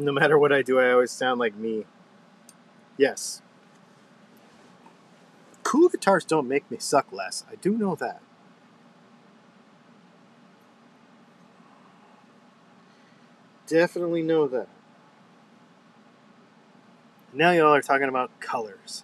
no 0.00 0.12
matter 0.12 0.38
what 0.38 0.52
I 0.52 0.62
do, 0.62 0.78
I 0.80 0.92
always 0.92 1.10
sound 1.10 1.38
like 1.40 1.54
me. 1.54 1.84
Yes. 3.00 3.40
Cool 5.62 5.88
guitars 5.88 6.22
don't 6.26 6.46
make 6.46 6.70
me 6.70 6.76
suck 6.78 7.10
less. 7.10 7.46
I 7.50 7.54
do 7.54 7.78
know 7.78 7.94
that. 7.94 8.20
Definitely 13.66 14.22
know 14.22 14.46
that. 14.48 14.68
Now 17.32 17.52
y'all 17.52 17.74
are 17.74 17.80
talking 17.80 18.10
about 18.10 18.38
colors. 18.40 19.02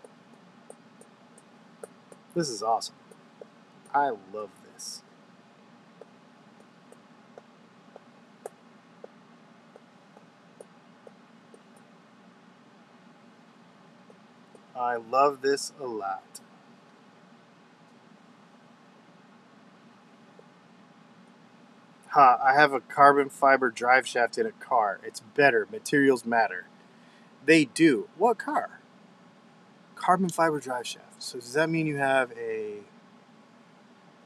This 2.35 2.51
is 2.51 2.63
awesome. 2.63 2.97
I 3.95 4.11
love 4.11 4.51
this. 4.63 4.66
I 14.79 14.97
love 14.97 15.41
this 15.41 15.73
a 15.81 15.87
lot. 15.87 16.41
Ha, 22.09 22.39
I 22.43 22.55
have 22.55 22.73
a 22.73 22.81
carbon 22.81 23.29
fiber 23.29 23.71
drive 23.71 24.07
shaft 24.07 24.39
in 24.39 24.47
a 24.47 24.53
car. 24.53 25.01
It's 25.03 25.21
better. 25.21 25.67
Materials 25.71 26.25
matter. 26.25 26.67
They 27.45 27.67
do. 27.67 28.09
What 28.17 28.39
car? 28.39 28.81
Carbon 29.95 30.29
fiber 30.29 30.61
drive 30.61 30.87
shaft. 30.87 31.23
So 31.23 31.39
does 31.39 31.53
that 31.55 31.69
mean 31.69 31.87
you 31.87 31.97
have 31.97 32.33
a 32.33 32.81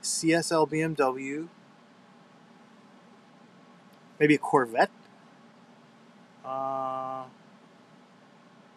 CSL 0.03 0.71
BMW? 0.71 1.49
Maybe 4.19 4.35
a 4.35 4.39
Corvette? 4.39 4.91
Uh, 6.45 7.25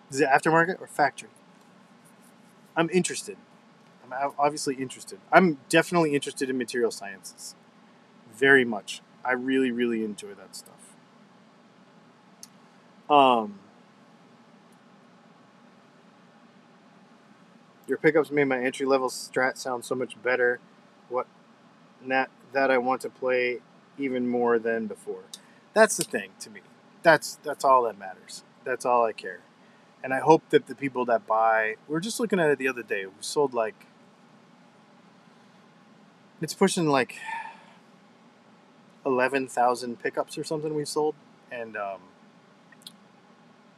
is 0.10 0.22
it 0.22 0.30
aftermarket 0.30 0.80
or 0.80 0.88
factory? 0.88 1.30
I'm 2.76 2.90
interested. 2.92 3.38
I'm 4.12 4.32
obviously 4.38 4.76
interested. 4.76 5.20
I'm 5.32 5.60
definitely 5.70 6.14
interested 6.16 6.50
in 6.50 6.58
material 6.58 6.92
sciences. 6.92 7.56
Very 8.36 8.66
much. 8.66 9.02
I 9.24 9.34
really, 9.34 9.72
really 9.72 10.04
enjoy 10.04 10.34
that 10.34 10.56
stuff. 10.56 10.74
Um, 13.10 13.60
your 17.88 17.98
pickups 17.98 18.32
made 18.32 18.46
my 18.46 18.60
entry 18.60 18.86
level 18.86 19.10
strat 19.10 19.58
sound 19.58 19.86
so 19.86 19.96
much 19.96 20.22
better. 20.22 20.60
What 21.10 21.28
that 22.08 22.30
that 22.54 22.72
I 22.72 22.78
want 22.78 23.02
to 23.02 23.10
play 23.10 23.60
even 23.98 24.28
more 24.28 24.58
than 24.58 24.88
before. 24.88 25.24
That's 25.74 25.98
the 25.98 26.04
thing 26.04 26.32
to 26.40 26.50
me. 26.50 26.62
That's 27.04 27.36
that's 27.44 27.64
all 27.64 27.84
that 27.84 27.98
matters. 27.98 28.44
That's 28.64 28.86
all 28.86 29.06
I 29.06 29.12
care 29.12 29.42
and 30.04 30.14
I 30.14 30.20
hope 30.20 30.50
that 30.50 30.68
the 30.68 30.76
people 30.76 31.06
that 31.06 31.26
buy, 31.26 31.76
we 31.88 31.96
are 31.96 32.02
just 32.02 32.20
looking 32.20 32.40
at 32.40 32.50
it 32.50 32.60
the 32.60 32.68
other 32.68 32.84
day. 32.84 33.06
We 33.06 33.14
sold 33.22 33.54
like, 33.54 33.86
it's 36.42 36.54
pushing 36.54 36.88
like 36.88 37.16
eleven 39.06 39.48
thousand 39.48 40.00
pickups 40.00 40.38
or 40.38 40.44
something. 40.44 40.76
We 40.76 40.86
sold, 40.86 41.16
and 41.52 41.78
um, 41.78 42.02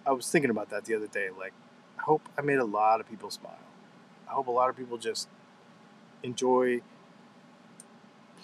I 0.05 0.11
was 0.13 0.30
thinking 0.30 0.49
about 0.49 0.69
that 0.71 0.86
the 0.86 0.95
other 0.95 1.07
day. 1.07 1.30
Like, 1.30 1.53
I 1.99 2.03
hope 2.03 2.28
I 2.38 2.41
made 2.41 2.57
a 2.57 2.65
lot 2.65 2.99
of 2.99 3.07
people 3.07 3.30
smile. 3.30 3.59
I 4.28 4.32
hope 4.32 4.47
a 4.47 4.51
lot 4.51 4.69
of 4.69 4.76
people 4.76 4.97
just 4.97 5.28
enjoy 6.23 6.82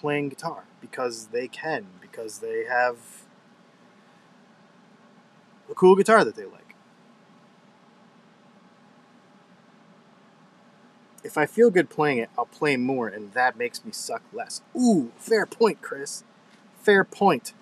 playing 0.00 0.28
guitar 0.28 0.64
because 0.80 1.26
they 1.28 1.48
can, 1.48 1.86
because 2.00 2.38
they 2.38 2.64
have 2.64 2.96
a 5.70 5.74
cool 5.74 5.96
guitar 5.96 6.24
that 6.24 6.36
they 6.36 6.44
like. 6.44 6.71
If 11.22 11.38
I 11.38 11.46
feel 11.46 11.70
good 11.70 11.88
playing 11.88 12.18
it, 12.18 12.30
I'll 12.36 12.46
play 12.46 12.76
more, 12.76 13.08
and 13.08 13.32
that 13.32 13.56
makes 13.56 13.84
me 13.84 13.92
suck 13.92 14.22
less. 14.32 14.62
Ooh, 14.76 15.12
fair 15.16 15.46
point, 15.46 15.80
Chris. 15.80 16.24
Fair 16.80 17.04
point. 17.04 17.52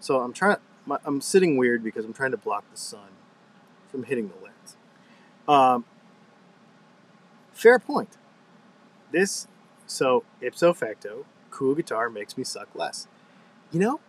So 0.00 0.20
I'm 0.20 0.32
trying. 0.32 0.58
My, 0.84 0.98
I'm 1.04 1.20
sitting 1.20 1.56
weird 1.56 1.84
because 1.84 2.04
I'm 2.04 2.12
trying 2.12 2.32
to 2.32 2.36
block 2.36 2.64
the 2.70 2.76
sun 2.76 3.10
from 3.88 4.04
hitting 4.04 4.28
the 4.28 4.34
lens. 4.44 4.76
Um, 5.46 5.84
fair 7.52 7.78
point. 7.78 8.16
This, 9.12 9.46
so 9.86 10.24
ipso 10.40 10.72
facto, 10.72 11.26
cool 11.50 11.74
guitar 11.74 12.08
makes 12.08 12.36
me 12.36 12.44
suck 12.44 12.68
less. 12.74 13.06
You 13.70 13.80
know, 13.80 14.00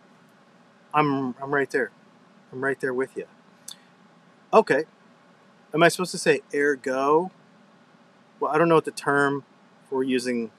I'm 0.92 1.34
I'm 1.40 1.54
right 1.54 1.70
there. 1.70 1.90
I'm 2.52 2.64
right 2.64 2.80
there 2.80 2.94
with 2.94 3.16
you. 3.16 3.26
Okay. 4.52 4.84
Am 5.72 5.82
I 5.82 5.88
supposed 5.88 6.12
to 6.12 6.18
say 6.18 6.40
ergo? 6.54 7.32
Well, 8.44 8.52
I 8.54 8.58
don't 8.58 8.68
know 8.68 8.74
what 8.74 8.84
the 8.84 8.90
term 8.90 9.42
for 9.88 10.02
using 10.02 10.50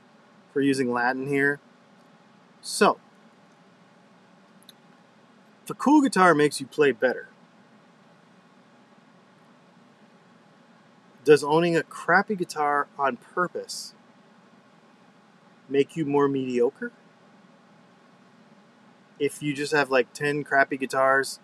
for 0.51 0.59
using 0.59 0.91
Latin 0.91 1.27
here. 1.27 1.59
So, 2.59 2.97
the 5.67 5.75
cool 5.75 6.01
guitar 6.01 6.33
makes 6.33 6.59
you 6.59 6.65
play 6.65 6.93
better, 6.93 7.27
does 11.23 11.43
owning 11.43 11.77
a 11.77 11.83
crappy 11.83 12.35
guitar 12.35 12.87
on 12.97 13.17
purpose 13.17 13.93
make 15.69 15.95
you 15.95 16.05
more 16.05 16.27
mediocre? 16.27 16.91
If 19.19 19.43
you 19.43 19.53
just 19.53 19.73
have 19.73 19.91
like 19.91 20.11
10 20.13 20.43
crappy 20.43 20.77
guitars 20.77 21.39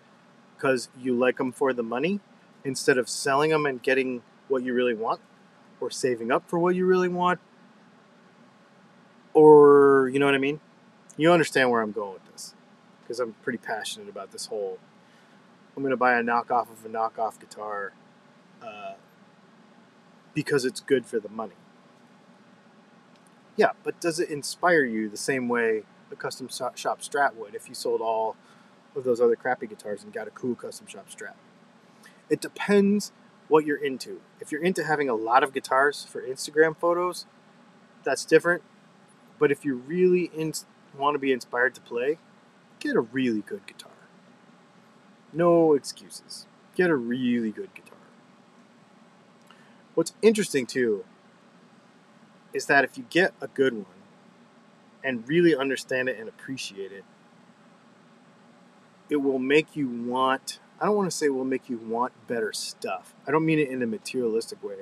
because 0.56 0.88
you 0.98 1.14
like 1.14 1.36
them 1.36 1.52
for 1.52 1.72
the 1.72 1.84
money 1.84 2.18
instead 2.64 2.98
of 2.98 3.08
selling 3.08 3.50
them 3.50 3.64
and 3.64 3.80
getting 3.80 4.22
what 4.48 4.64
you 4.64 4.74
really 4.74 4.94
want 4.94 5.20
or 5.82 5.90
saving 5.90 6.30
up 6.30 6.48
for 6.48 6.58
what 6.58 6.74
you 6.74 6.86
really 6.86 7.08
want 7.08 7.40
or 9.34 10.10
you 10.12 10.18
know 10.18 10.26
what 10.26 10.34
I 10.34 10.38
mean? 10.38 10.60
You 11.16 11.32
understand 11.32 11.70
where 11.70 11.82
I'm 11.82 11.92
going 11.92 12.14
with 12.14 12.32
this 12.32 12.54
because 13.02 13.20
I'm 13.20 13.34
pretty 13.42 13.58
passionate 13.58 14.08
about 14.08 14.32
this 14.32 14.46
whole 14.46 14.78
I'm 15.76 15.82
to 15.88 15.96
buy 15.96 16.18
a 16.18 16.22
knockoff 16.22 16.70
of 16.70 16.84
a 16.84 16.88
knockoff 16.88 17.40
guitar 17.40 17.92
uh, 18.62 18.94
because 20.34 20.64
it's 20.64 20.80
good 20.80 21.06
for 21.06 21.18
the 21.18 21.28
money. 21.28 21.54
Yeah, 23.56 23.70
but 23.82 24.00
does 24.00 24.20
it 24.20 24.28
inspire 24.28 24.84
you 24.84 25.08
the 25.08 25.16
same 25.16 25.48
way 25.48 25.82
a 26.10 26.16
custom 26.16 26.48
shop 26.48 26.76
Strat 26.76 27.34
would 27.34 27.54
if 27.54 27.68
you 27.68 27.74
sold 27.74 28.00
all 28.00 28.36
of 28.94 29.04
those 29.04 29.20
other 29.20 29.36
crappy 29.36 29.66
guitars 29.66 30.04
and 30.04 30.12
got 30.12 30.28
a 30.28 30.30
cool 30.30 30.54
custom 30.54 30.86
shop 30.86 31.06
Strat? 31.10 31.34
It 32.28 32.40
depends 32.40 33.12
what 33.52 33.66
you're 33.66 33.84
into. 33.84 34.18
If 34.40 34.50
you're 34.50 34.62
into 34.62 34.82
having 34.82 35.10
a 35.10 35.14
lot 35.14 35.42
of 35.42 35.52
guitars 35.52 36.04
for 36.04 36.22
Instagram 36.22 36.74
photos, 36.74 37.26
that's 38.02 38.24
different. 38.24 38.62
But 39.38 39.52
if 39.52 39.62
you 39.62 39.74
really 39.74 40.30
in, 40.34 40.54
want 40.98 41.16
to 41.16 41.18
be 41.18 41.32
inspired 41.32 41.74
to 41.74 41.82
play, 41.82 42.16
get 42.80 42.96
a 42.96 43.02
really 43.02 43.42
good 43.42 43.66
guitar. 43.66 43.92
No 45.34 45.74
excuses. 45.74 46.46
Get 46.74 46.88
a 46.88 46.96
really 46.96 47.50
good 47.50 47.74
guitar. 47.74 47.98
What's 49.94 50.14
interesting 50.22 50.64
too 50.64 51.04
is 52.54 52.64
that 52.64 52.84
if 52.84 52.96
you 52.96 53.04
get 53.10 53.34
a 53.42 53.48
good 53.48 53.74
one 53.74 53.84
and 55.04 55.28
really 55.28 55.54
understand 55.54 56.08
it 56.08 56.18
and 56.18 56.26
appreciate 56.26 56.90
it, 56.90 57.04
it 59.10 59.16
will 59.16 59.38
make 59.38 59.76
you 59.76 59.88
want, 59.88 60.58
I 60.82 60.86
don't 60.86 60.96
want 60.96 61.08
to 61.08 61.16
say 61.16 61.28
will 61.28 61.44
make 61.44 61.70
you 61.70 61.78
want 61.78 62.12
better 62.26 62.52
stuff. 62.52 63.14
I 63.24 63.30
don't 63.30 63.46
mean 63.46 63.60
it 63.60 63.68
in 63.68 63.82
a 63.82 63.86
materialistic 63.86 64.62
way. 64.64 64.74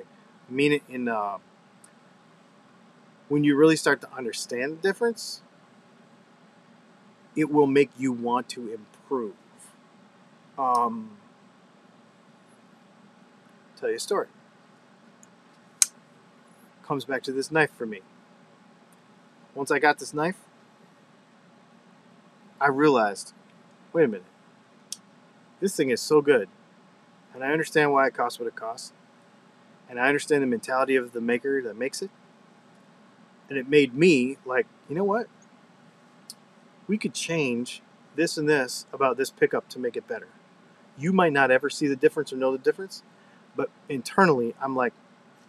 I 0.49 0.51
mean 0.51 0.73
it 0.73 0.81
in 0.89 1.07
uh, 1.07 1.37
when 3.29 3.43
you 3.43 3.55
really 3.55 3.75
start 3.75 4.01
to 4.01 4.11
understand 4.11 4.79
the 4.79 4.81
difference, 4.81 5.43
it 7.35 7.51
will 7.51 7.67
make 7.67 7.91
you 7.99 8.11
want 8.11 8.49
to 8.49 8.73
improve. 8.73 9.35
Um, 10.57 11.11
tell 13.77 13.89
you 13.89 13.97
a 13.97 13.99
story 13.99 14.27
comes 16.91 17.05
back 17.05 17.23
to 17.23 17.31
this 17.31 17.51
knife 17.51 17.69
for 17.77 17.85
me. 17.85 18.01
Once 19.55 19.71
I 19.71 19.79
got 19.79 19.97
this 19.97 20.13
knife, 20.13 20.35
I 22.59 22.67
realized 22.67 23.33
wait 23.93 24.03
a 24.03 24.07
minute, 24.07 24.25
this 25.61 25.75
thing 25.75 25.89
is 25.89 26.01
so 26.01 26.21
good. 26.21 26.49
And 27.33 27.43
I 27.43 27.51
understand 27.51 27.93
why 27.93 28.07
it 28.07 28.13
costs 28.13 28.39
what 28.39 28.47
it 28.47 28.55
costs. 28.55 28.91
And 29.89 29.99
I 29.99 30.07
understand 30.07 30.43
the 30.43 30.47
mentality 30.47 30.95
of 30.97 31.13
the 31.13 31.21
maker 31.21 31.61
that 31.61 31.77
makes 31.77 32.01
it. 32.01 32.09
And 33.47 33.57
it 33.57 33.69
made 33.69 33.93
me 33.93 34.37
like, 34.45 34.67
you 34.89 34.95
know 34.95 35.03
what? 35.03 35.27
We 36.87 36.97
could 36.97 37.13
change 37.13 37.81
this 38.15 38.37
and 38.37 38.49
this 38.49 38.85
about 38.91 39.17
this 39.17 39.29
pickup 39.29 39.69
to 39.69 39.79
make 39.79 39.95
it 39.95 40.07
better. 40.07 40.27
You 40.97 41.13
might 41.13 41.33
not 41.33 41.51
ever 41.51 41.69
see 41.69 41.87
the 41.87 41.95
difference 41.95 42.33
or 42.33 42.37
know 42.37 42.51
the 42.51 42.57
difference, 42.57 43.03
but 43.55 43.69
internally, 43.87 44.55
I'm 44.61 44.75
like, 44.75 44.93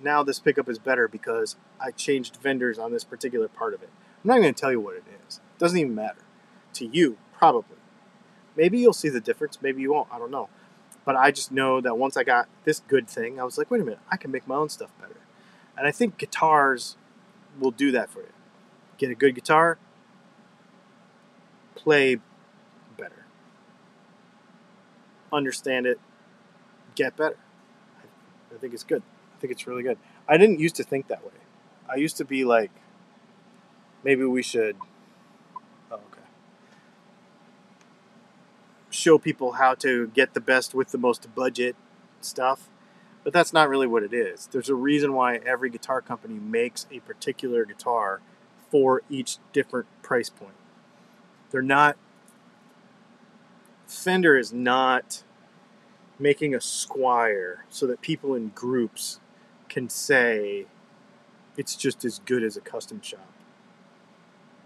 now 0.00 0.22
this 0.22 0.38
pickup 0.38 0.68
is 0.68 0.78
better 0.78 1.08
because 1.08 1.56
I 1.80 1.90
changed 1.90 2.36
vendors 2.36 2.78
on 2.78 2.92
this 2.92 3.04
particular 3.04 3.48
part 3.48 3.74
of 3.74 3.82
it. 3.82 3.90
I'm 4.22 4.28
not 4.28 4.40
going 4.40 4.54
to 4.54 4.60
tell 4.60 4.70
you 4.70 4.80
what 4.80 4.96
it 4.96 5.04
is. 5.26 5.36
It 5.36 5.58
doesn't 5.58 5.78
even 5.78 5.94
matter. 5.94 6.22
To 6.74 6.86
you, 6.86 7.18
probably. 7.36 7.76
Maybe 8.56 8.78
you'll 8.78 8.92
see 8.92 9.08
the 9.08 9.20
difference, 9.20 9.58
maybe 9.62 9.82
you 9.82 9.92
won't. 9.92 10.08
I 10.12 10.18
don't 10.18 10.30
know. 10.30 10.48
But 11.04 11.16
I 11.16 11.30
just 11.30 11.50
know 11.50 11.80
that 11.80 11.98
once 11.98 12.16
I 12.16 12.22
got 12.22 12.48
this 12.64 12.80
good 12.80 13.08
thing, 13.08 13.40
I 13.40 13.44
was 13.44 13.58
like, 13.58 13.70
wait 13.70 13.80
a 13.80 13.84
minute, 13.84 14.00
I 14.10 14.16
can 14.16 14.30
make 14.30 14.46
my 14.46 14.54
own 14.56 14.68
stuff 14.68 14.90
better. 15.00 15.16
And 15.76 15.86
I 15.86 15.90
think 15.90 16.18
guitars 16.18 16.96
will 17.58 17.70
do 17.70 17.90
that 17.92 18.10
for 18.10 18.20
you. 18.20 18.28
Get 18.98 19.10
a 19.10 19.14
good 19.14 19.34
guitar, 19.34 19.78
play 21.74 22.18
better, 22.96 23.26
understand 25.32 25.86
it, 25.86 25.98
get 26.94 27.16
better. 27.16 27.38
I 28.54 28.58
think 28.58 28.74
it's 28.74 28.84
good 28.84 29.02
I 29.34 29.40
think 29.40 29.50
it's 29.50 29.66
really 29.66 29.82
good. 29.82 29.98
I 30.28 30.36
didn't 30.36 30.60
used 30.60 30.76
to 30.76 30.84
think 30.84 31.08
that 31.08 31.24
way. 31.24 31.32
I 31.88 31.96
used 31.96 32.16
to 32.18 32.24
be 32.24 32.44
like, 32.44 32.70
maybe 34.04 34.24
we 34.24 34.40
should. 34.40 34.76
Oh, 35.90 35.96
okay. 35.96 36.22
Show 39.02 39.18
people 39.18 39.54
how 39.54 39.74
to 39.74 40.06
get 40.14 40.32
the 40.32 40.40
best 40.40 40.76
with 40.76 40.92
the 40.92 40.98
most 40.98 41.34
budget 41.34 41.74
stuff. 42.20 42.68
But 43.24 43.32
that's 43.32 43.52
not 43.52 43.68
really 43.68 43.88
what 43.88 44.04
it 44.04 44.14
is. 44.14 44.48
There's 44.52 44.68
a 44.68 44.76
reason 44.76 45.12
why 45.12 45.38
every 45.38 45.70
guitar 45.70 46.00
company 46.00 46.34
makes 46.34 46.86
a 46.88 47.00
particular 47.00 47.64
guitar 47.64 48.20
for 48.70 49.02
each 49.10 49.38
different 49.52 49.88
price 50.02 50.28
point. 50.28 50.54
They're 51.50 51.62
not. 51.62 51.96
Fender 53.88 54.38
is 54.38 54.52
not 54.52 55.24
making 56.16 56.54
a 56.54 56.58
Squier 56.58 57.56
so 57.70 57.88
that 57.88 58.02
people 58.02 58.36
in 58.36 58.50
groups 58.50 59.18
can 59.68 59.88
say 59.88 60.66
it's 61.56 61.74
just 61.74 62.04
as 62.04 62.20
good 62.20 62.44
as 62.44 62.56
a 62.56 62.60
custom 62.60 63.02
shop 63.02 63.32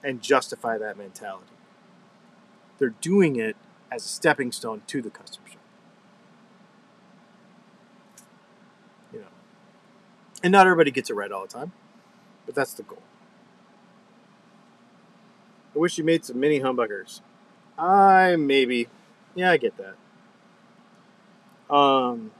and 0.04 0.20
justify 0.20 0.76
that 0.76 0.98
mentality. 0.98 1.46
They're 2.78 2.94
doing 3.00 3.36
it 3.36 3.56
as 3.90 4.04
a 4.04 4.08
stepping 4.08 4.52
stone 4.52 4.82
to 4.86 5.00
the 5.02 5.10
custom 5.10 5.42
shop. 5.48 5.60
You 9.12 9.20
know. 9.20 9.26
And 10.42 10.52
not 10.52 10.66
everybody 10.66 10.90
gets 10.90 11.10
it 11.10 11.14
right 11.14 11.30
all 11.30 11.42
the 11.42 11.52
time, 11.52 11.72
but 12.44 12.54
that's 12.54 12.74
the 12.74 12.82
goal. 12.82 13.02
I 15.74 15.78
wish 15.78 15.98
you 15.98 16.04
made 16.04 16.24
some 16.24 16.40
mini 16.40 16.60
humbuckers. 16.60 17.20
I 17.78 18.36
maybe. 18.36 18.88
Yeah, 19.34 19.50
I 19.50 19.58
get 19.58 19.74
that. 19.76 19.96
Um, 21.74 22.30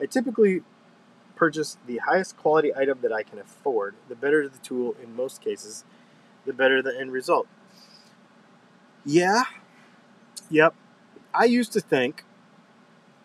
I 0.00 0.06
typically 0.06 0.62
purchase 1.36 1.76
the 1.86 1.98
highest 1.98 2.36
quality 2.36 2.74
item 2.74 2.98
that 3.02 3.12
I 3.12 3.22
can 3.22 3.38
afford. 3.38 3.94
The 4.08 4.16
better 4.16 4.48
the 4.48 4.58
tool 4.58 4.96
in 5.02 5.14
most 5.14 5.40
cases, 5.40 5.84
the 6.48 6.54
better 6.54 6.82
the 6.82 6.98
end 6.98 7.12
result. 7.12 7.46
Yeah, 9.04 9.44
yep. 10.50 10.74
I 11.32 11.44
used 11.44 11.72
to 11.74 11.80
think 11.80 12.24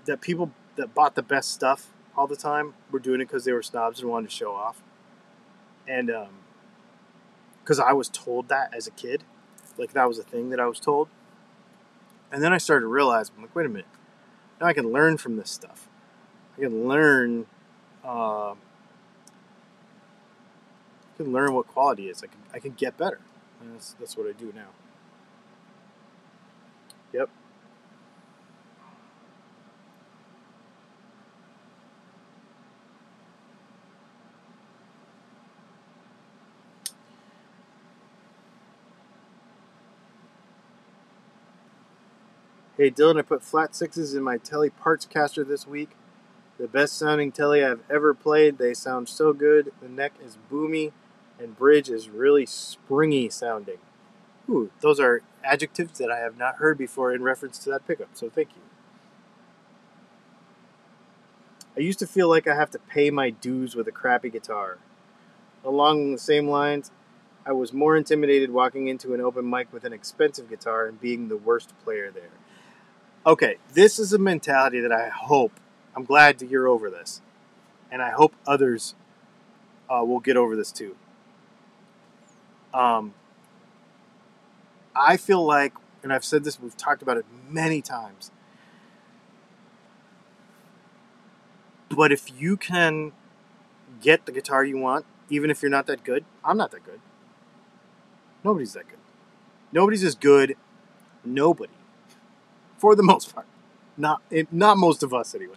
that 0.06 0.22
people 0.22 0.52
that 0.76 0.94
bought 0.94 1.16
the 1.16 1.24
best 1.24 1.52
stuff 1.52 1.88
all 2.16 2.28
the 2.28 2.36
time 2.36 2.74
were 2.92 3.00
doing 3.00 3.22
it 3.22 3.26
because 3.26 3.46
they 3.46 3.54
were 3.54 3.64
snobs 3.64 4.02
and 4.02 4.10
wanted 4.10 4.30
to 4.30 4.36
show 4.36 4.54
off. 4.54 4.84
And 5.88 6.12
um 6.12 6.30
because 7.64 7.80
um, 7.80 7.86
I 7.88 7.94
was 7.94 8.10
told 8.10 8.50
that 8.50 8.74
as 8.76 8.88
a 8.88 8.92
kid, 8.92 9.24
like 9.78 9.94
that 9.94 10.08
was 10.08 10.20
a 10.20 10.24
thing 10.24 10.50
that 10.50 10.60
I 10.60 10.68
was 10.68 10.80
told. 10.80 11.08
And 12.32 12.44
then 12.44 12.52
I 12.52 12.58
started 12.58 12.82
to 12.82 12.88
realize, 12.88 13.32
I'm 13.36 13.44
like, 13.44 13.56
wait 13.56 13.66
a 13.66 13.70
minute, 13.70 13.86
now 14.60 14.68
I 14.68 14.74
can 14.74 14.92
learn 14.92 15.18
from 15.18 15.38
this 15.38 15.50
stuff. 15.50 15.88
I 16.58 16.62
can 16.62 16.88
learn. 16.88 17.46
Uh, 18.04 18.56
can 21.24 21.34
learn 21.34 21.54
what 21.54 21.68
quality 21.68 22.10
is. 22.10 22.24
I 22.24 22.28
can, 22.28 22.40
I 22.54 22.60
can 22.60 22.74
get 22.74 22.98
better. 22.98 23.20
And 23.62 23.74
that's, 23.74 23.96
that's 24.00 24.18
what 24.18 24.28
I 24.28 24.34
do 24.34 24.52
now. 24.56 24.70
Yep. 27.14 27.30
Hey 42.76 42.90
Dylan, 42.90 43.20
I 43.20 43.22
put 43.22 43.44
flat 43.44 43.76
sixes 43.76 44.16
in 44.16 44.24
my 44.24 44.38
Telly 44.38 44.72
parts 44.72 45.06
caster 45.06 45.44
this 45.44 45.68
week. 45.68 45.92
The 46.58 46.68
best 46.68 46.98
sounding 46.98 47.32
Telly 47.32 47.64
I've 47.64 47.82
ever 47.90 48.14
played. 48.14 48.58
They 48.58 48.74
sound 48.74 49.10
so 49.10 49.32
good. 49.32 49.72
The 49.82 49.90
neck 49.90 50.14
is 50.24 50.38
boomy 50.52 50.92
and 51.44 51.58
bridge 51.58 51.90
is 51.90 52.10
really 52.10 52.46
springy 52.46 53.30
sounding. 53.30 53.78
Ooh, 54.50 54.72
those 54.82 55.00
are 55.00 55.22
adjectives 55.44 56.00
that 56.00 56.10
I 56.10 56.20
have 56.20 56.38
not 56.38 56.56
heard 56.56 56.78
before 56.78 57.14
in 57.14 57.22
reference 57.22 57.60
to 57.60 57.70
that 57.72 57.86
pickup. 57.86 58.10
So 58.14 58.30
thank 58.30 58.50
you. 58.56 58.62
I 61.76 61.82
used 61.82 62.00
to 62.00 62.08
feel 62.08 62.30
like 62.30 62.48
I 62.48 62.56
have 62.56 62.72
to 62.72 62.80
pay 62.80 63.10
my 63.10 63.30
dues 63.32 63.76
with 63.76 63.88
a 63.88 63.92
crappy 63.92 64.30
guitar. 64.30 64.78
Along 65.66 66.12
the 66.12 66.20
same 66.20 66.48
lines, 66.48 66.92
I 67.46 67.52
was 67.52 67.74
more 67.74 67.98
intimidated 67.98 68.52
walking 68.52 68.88
into 68.88 69.14
an 69.14 69.22
open 69.22 69.50
mic 69.50 69.74
with 69.74 69.84
an 69.84 69.92
expensive 69.92 70.50
guitar 70.50 70.86
and 70.86 71.02
being 71.02 71.28
the 71.28 71.38
worst 71.38 71.74
player 71.84 72.12
there. 72.12 72.30
Okay, 73.26 73.58
this 73.74 74.00
is 74.00 74.14
a 74.14 74.18
mentality 74.18 74.80
that 74.82 74.92
I 74.92 75.10
hope, 75.10 75.60
I'm 75.96 76.06
glad 76.06 76.38
to 76.40 76.48
hear 76.48 76.68
over 76.68 76.90
this, 76.90 77.22
and 77.92 78.02
I 78.02 78.12
hope 78.12 78.36
others 78.46 78.96
uh, 79.90 80.04
will 80.06 80.20
get 80.20 80.38
over 80.38 80.56
this 80.56 80.72
too. 80.72 80.96
Um, 82.74 83.14
I 84.96 85.18
feel 85.18 85.46
like, 85.46 85.74
and 86.04 86.14
I've 86.14 86.26
said 86.26 86.44
this, 86.44 86.60
we've 86.60 86.78
talked 86.78 87.02
about 87.02 87.18
it 87.18 87.26
many 87.50 87.82
times 87.82 88.32
But 91.96 92.12
if 92.12 92.30
you 92.40 92.58
can 92.58 93.12
get 94.02 94.26
the 94.26 94.32
guitar 94.32 94.64
you 94.64 94.78
want, 94.78 95.06
even 95.30 95.50
if 95.50 95.62
you're 95.62 95.72
not 95.72 95.88
that 95.88 96.04
good, 96.04 96.26
I'm 96.44 96.58
not 96.58 96.72
that 96.72 96.84
good. 96.84 97.00
Nobody's 98.44 98.74
that 98.74 98.88
good. 98.88 99.00
Nobody's 99.72 100.04
as 100.04 100.16
good. 100.16 100.56
Nobody, 101.24 101.74
for 102.78 102.96
the 102.96 103.04
most 103.14 103.34
part, 103.34 103.48
not 103.98 104.22
not 104.52 104.78
most 104.78 105.04
of 105.04 105.14
us 105.14 105.36
anyway. 105.36 105.56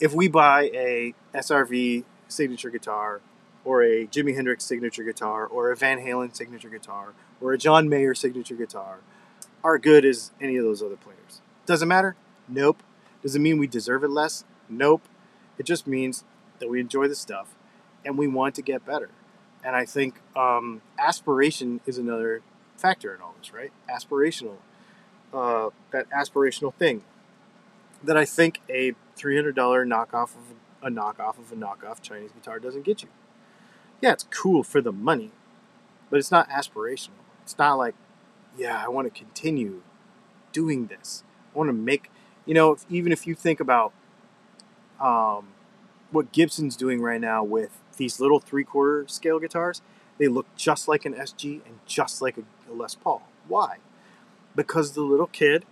If 0.00 0.14
we 0.14 0.28
buy 0.28 0.70
a 0.74 1.14
SRV 1.34 2.04
signature 2.28 2.70
guitar, 2.70 3.20
or 3.68 3.82
a 3.82 4.06
Jimi 4.06 4.34
Hendrix 4.34 4.64
signature 4.64 5.04
guitar, 5.04 5.44
or 5.44 5.70
a 5.70 5.76
Van 5.76 5.98
Halen 5.98 6.34
signature 6.34 6.70
guitar, 6.70 7.12
or 7.38 7.52
a 7.52 7.58
John 7.58 7.86
Mayer 7.86 8.14
signature 8.14 8.54
guitar, 8.54 9.00
are 9.62 9.76
good 9.76 10.06
as 10.06 10.30
any 10.40 10.56
of 10.56 10.64
those 10.64 10.82
other 10.82 10.96
players. 10.96 11.42
Doesn't 11.66 11.86
matter. 11.86 12.16
Nope. 12.48 12.82
Does 13.22 13.36
it 13.36 13.40
mean 13.40 13.58
we 13.58 13.66
deserve 13.66 14.02
it 14.04 14.08
less? 14.08 14.44
Nope. 14.70 15.02
It 15.58 15.66
just 15.66 15.86
means 15.86 16.24
that 16.60 16.70
we 16.70 16.80
enjoy 16.80 17.08
the 17.08 17.14
stuff 17.14 17.54
and 18.06 18.16
we 18.16 18.26
want 18.26 18.54
to 18.54 18.62
get 18.62 18.86
better. 18.86 19.10
And 19.62 19.76
I 19.76 19.84
think 19.84 20.14
um, 20.34 20.80
aspiration 20.98 21.82
is 21.84 21.98
another 21.98 22.40
factor 22.78 23.14
in 23.14 23.20
all 23.20 23.34
this, 23.38 23.52
right? 23.52 23.70
Aspirational, 23.86 24.56
uh, 25.34 25.68
that 25.90 26.08
aspirational 26.08 26.72
thing 26.72 27.04
that 28.02 28.16
I 28.16 28.24
think 28.24 28.62
a 28.70 28.94
$300 29.18 29.52
knockoff 29.54 30.30
of 30.30 30.54
a 30.82 30.88
knockoff 30.88 31.38
of 31.38 31.52
a 31.52 31.56
knockoff 31.56 32.00
Chinese 32.00 32.32
guitar 32.32 32.58
doesn't 32.58 32.86
get 32.86 33.02
you. 33.02 33.10
Yeah, 34.00 34.12
it's 34.12 34.26
cool 34.30 34.62
for 34.62 34.80
the 34.80 34.92
money, 34.92 35.32
but 36.10 36.18
it's 36.18 36.30
not 36.30 36.48
aspirational. 36.48 37.20
It's 37.42 37.58
not 37.58 37.74
like, 37.74 37.94
yeah, 38.56 38.82
I 38.84 38.88
want 38.88 39.12
to 39.12 39.18
continue 39.18 39.82
doing 40.52 40.86
this. 40.86 41.24
I 41.54 41.58
want 41.58 41.68
to 41.68 41.74
make 41.74 42.10
you 42.48 42.54
know, 42.54 42.72
if, 42.72 42.86
even 42.88 43.12
if 43.12 43.26
you 43.26 43.34
think 43.34 43.60
about 43.60 43.92
um, 44.98 45.48
what 46.10 46.32
Gibson's 46.32 46.76
doing 46.76 47.02
right 47.02 47.20
now 47.20 47.44
with 47.44 47.78
these 47.98 48.20
little 48.20 48.40
three 48.40 48.64
quarter 48.64 49.06
scale 49.06 49.38
guitars, 49.38 49.82
they 50.16 50.28
look 50.28 50.46
just 50.56 50.88
like 50.88 51.04
an 51.04 51.12
SG 51.12 51.60
and 51.66 51.78
just 51.86 52.22
like 52.22 52.38
a, 52.38 52.72
a 52.72 52.72
Les 52.72 52.94
Paul. 52.94 53.22
Why? 53.46 53.76
Because 54.56 54.92
the 54.92 55.02
little 55.02 55.26
kid 55.26 55.66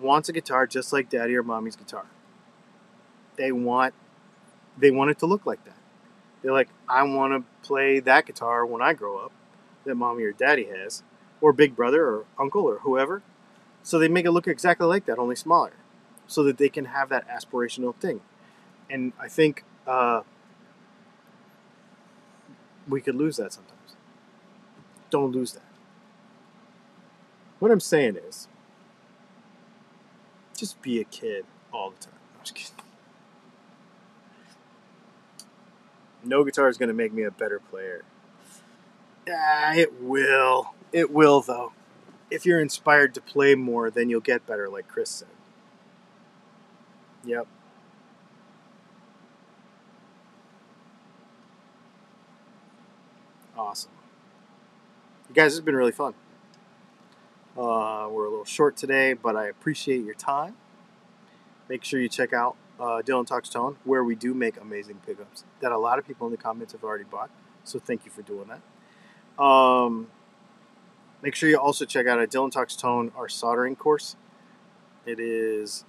wants 0.00 0.28
a 0.28 0.32
guitar 0.32 0.66
just 0.66 0.92
like 0.92 1.08
daddy 1.08 1.36
or 1.36 1.44
mommy's 1.44 1.76
guitar. 1.76 2.06
They 3.36 3.52
want 3.52 3.94
they 4.76 4.90
want 4.90 5.12
it 5.12 5.18
to 5.20 5.26
look 5.26 5.46
like 5.46 5.64
that. 5.64 5.76
They're 6.42 6.52
like, 6.52 6.68
I 6.88 7.02
want 7.04 7.32
to 7.32 7.66
play 7.66 8.00
that 8.00 8.26
guitar 8.26 8.66
when 8.66 8.82
I 8.82 8.92
grow 8.92 9.18
up 9.18 9.32
that 9.84 9.94
mommy 9.94 10.24
or 10.24 10.32
daddy 10.32 10.64
has, 10.64 11.02
or 11.40 11.52
big 11.52 11.74
brother 11.74 12.04
or 12.06 12.24
uncle 12.38 12.62
or 12.62 12.78
whoever. 12.80 13.22
So 13.82 13.98
they 13.98 14.08
make 14.08 14.24
it 14.24 14.30
look 14.30 14.46
exactly 14.46 14.86
like 14.86 15.06
that, 15.06 15.18
only 15.18 15.36
smaller, 15.36 15.72
so 16.26 16.42
that 16.44 16.58
they 16.58 16.68
can 16.68 16.86
have 16.86 17.08
that 17.08 17.26
aspirational 17.28 17.94
thing. 17.96 18.20
And 18.88 19.12
I 19.18 19.28
think 19.28 19.64
uh, 19.86 20.22
we 22.88 23.00
could 23.00 23.16
lose 23.16 23.36
that 23.38 23.52
sometimes. 23.52 23.96
Don't 25.10 25.32
lose 25.32 25.52
that. 25.52 25.62
What 27.58 27.70
I'm 27.70 27.80
saying 27.80 28.16
is, 28.16 28.48
just 30.56 30.80
be 30.82 31.00
a 31.00 31.04
kid 31.04 31.44
all 31.72 31.90
the 31.90 32.04
time. 32.04 32.14
I'm 32.38 32.44
just 32.44 32.54
kidding. 32.54 32.81
No 36.24 36.44
guitar 36.44 36.68
is 36.68 36.78
going 36.78 36.88
to 36.88 36.94
make 36.94 37.12
me 37.12 37.24
a 37.24 37.30
better 37.30 37.58
player. 37.58 38.04
Ah, 39.28 39.74
it 39.74 40.00
will. 40.00 40.74
It 40.92 41.10
will, 41.10 41.40
though 41.40 41.72
if 42.32 42.46
you're 42.46 42.60
inspired 42.60 43.12
to 43.14 43.20
play 43.20 43.54
more, 43.54 43.90
then 43.90 44.08
you'll 44.08 44.20
get 44.20 44.46
better, 44.46 44.68
like 44.68 44.88
Chris 44.88 45.10
said. 45.10 45.28
Yep. 47.24 47.46
Awesome. 53.56 53.92
You 55.28 55.34
guys, 55.34 55.52
has 55.52 55.60
been 55.60 55.76
really 55.76 55.92
fun. 55.92 56.14
Uh, 57.56 58.08
we're 58.10 58.24
a 58.24 58.30
little 58.30 58.46
short 58.46 58.76
today, 58.78 59.12
but 59.12 59.36
I 59.36 59.46
appreciate 59.46 60.02
your 60.02 60.14
time. 60.14 60.56
Make 61.68 61.84
sure 61.84 62.00
you 62.00 62.08
check 62.08 62.32
out 62.32 62.56
uh, 62.82 63.02
Dylan 63.02 63.26
Talks 63.26 63.48
Tone, 63.48 63.76
where 63.84 64.02
we 64.02 64.14
do 64.14 64.34
make 64.34 64.60
amazing 64.60 65.00
pickups 65.06 65.44
that 65.60 65.72
a 65.72 65.78
lot 65.78 65.98
of 65.98 66.06
people 66.06 66.26
in 66.26 66.32
the 66.32 66.36
comments 66.36 66.72
have 66.72 66.82
already 66.82 67.04
bought. 67.04 67.30
So 67.64 67.78
thank 67.78 68.04
you 68.04 68.10
for 68.10 68.22
doing 68.22 68.48
that. 68.48 69.42
Um, 69.42 70.08
Make 71.22 71.36
sure 71.36 71.48
you 71.48 71.56
also 71.56 71.84
check 71.84 72.08
out 72.08 72.18
at 72.18 72.30
Dylan 72.30 72.50
Talks 72.50 72.74
Tone 72.74 73.12
our 73.16 73.28
soldering 73.28 73.76
course. 73.76 74.16
It 75.06 75.20
is 75.20 75.84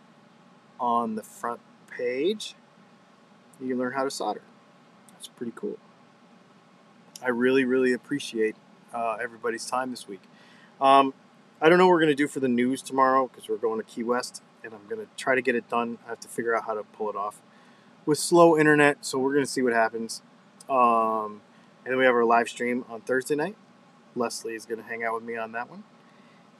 on 0.79 1.15
the 1.15 1.23
front 1.23 1.59
page. 1.89 2.53
You 3.59 3.69
can 3.69 3.79
learn 3.79 3.93
how 3.93 4.03
to 4.03 4.11
solder. 4.11 4.41
That's 5.11 5.27
pretty 5.27 5.53
cool. 5.55 5.79
I 7.23 7.29
really, 7.29 7.65
really 7.65 7.93
appreciate 7.93 8.55
uh, 8.93 9.17
everybody's 9.19 9.65
time 9.65 9.89
this 9.89 10.07
week. 10.07 10.21
Um, 10.79 11.15
I 11.59 11.67
don't 11.67 11.79
know 11.79 11.87
what 11.87 11.93
we're 11.93 12.01
going 12.01 12.09
to 12.09 12.15
do 12.15 12.27
for 12.27 12.39
the 12.39 12.47
news 12.47 12.83
tomorrow 12.83 13.27
because 13.27 13.49
we're 13.49 13.57
going 13.57 13.79
to 13.79 13.87
Key 13.87 14.03
West 14.03 14.43
and 14.63 14.73
I'm 14.73 14.87
to 15.05 15.11
try 15.17 15.35
to 15.35 15.41
get 15.41 15.55
it 15.55 15.69
done. 15.69 15.97
I 16.05 16.09
have 16.09 16.19
to 16.21 16.27
figure 16.27 16.55
out 16.55 16.65
how 16.65 16.73
to 16.73 16.83
pull 16.83 17.09
it 17.09 17.15
off 17.15 17.41
with 18.05 18.17
slow 18.17 18.57
internet, 18.57 19.05
so 19.05 19.17
we're 19.19 19.33
to 19.45 19.51
see 19.51 19.61
what 19.61 19.73
happens. 19.73 20.21
Um, 20.69 21.41
and 21.83 21.91
then 21.91 21.97
we 21.97 22.05
have 22.05 22.15
our 22.15 22.25
live 22.25 22.49
stream 22.49 22.85
on 22.89 23.01
Thursday 23.01 23.35
night. 23.35 23.55
Leslie 24.15 24.55
is 24.55 24.65
to 24.79 24.87
hang 24.87 25.03
out 25.03 25.15
with 25.15 25.23
me 25.23 25.35
on 25.35 25.51
that 25.53 25.69
one. 25.69 25.83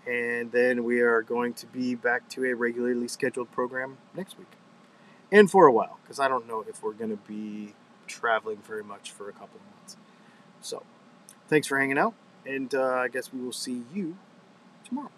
And 0.05 0.51
then 0.51 0.83
we 0.83 0.99
are 0.99 1.21
going 1.21 1.53
to 1.55 1.65
be 1.67 1.95
back 1.95 2.27
to 2.29 2.45
a 2.45 2.53
regularly 2.53 3.07
scheduled 3.07 3.51
program 3.51 3.97
next 4.13 4.37
week. 4.37 4.51
And 5.31 5.49
for 5.49 5.65
a 5.65 5.71
while, 5.71 5.99
because 6.03 6.19
I 6.19 6.27
don't 6.27 6.47
know 6.47 6.65
if 6.67 6.83
we're 6.83 6.93
to 7.09 7.17
be 7.17 7.73
traveling 8.07 8.57
very 8.57 8.83
much 8.83 9.11
for 9.11 9.29
a 9.29 9.31
couple 9.31 9.59
of 9.59 9.77
months. 9.77 9.97
So, 10.61 10.83
thanks 11.47 11.67
for 11.67 11.79
hanging 11.79 11.97
out, 11.97 12.13
and 12.45 12.73
uh, 12.75 12.95
I 12.95 13.07
guess 13.07 13.33
we 13.33 13.41
will 13.41 13.53
see 13.53 13.83
you 13.93 14.17
tomorrow. 14.83 15.09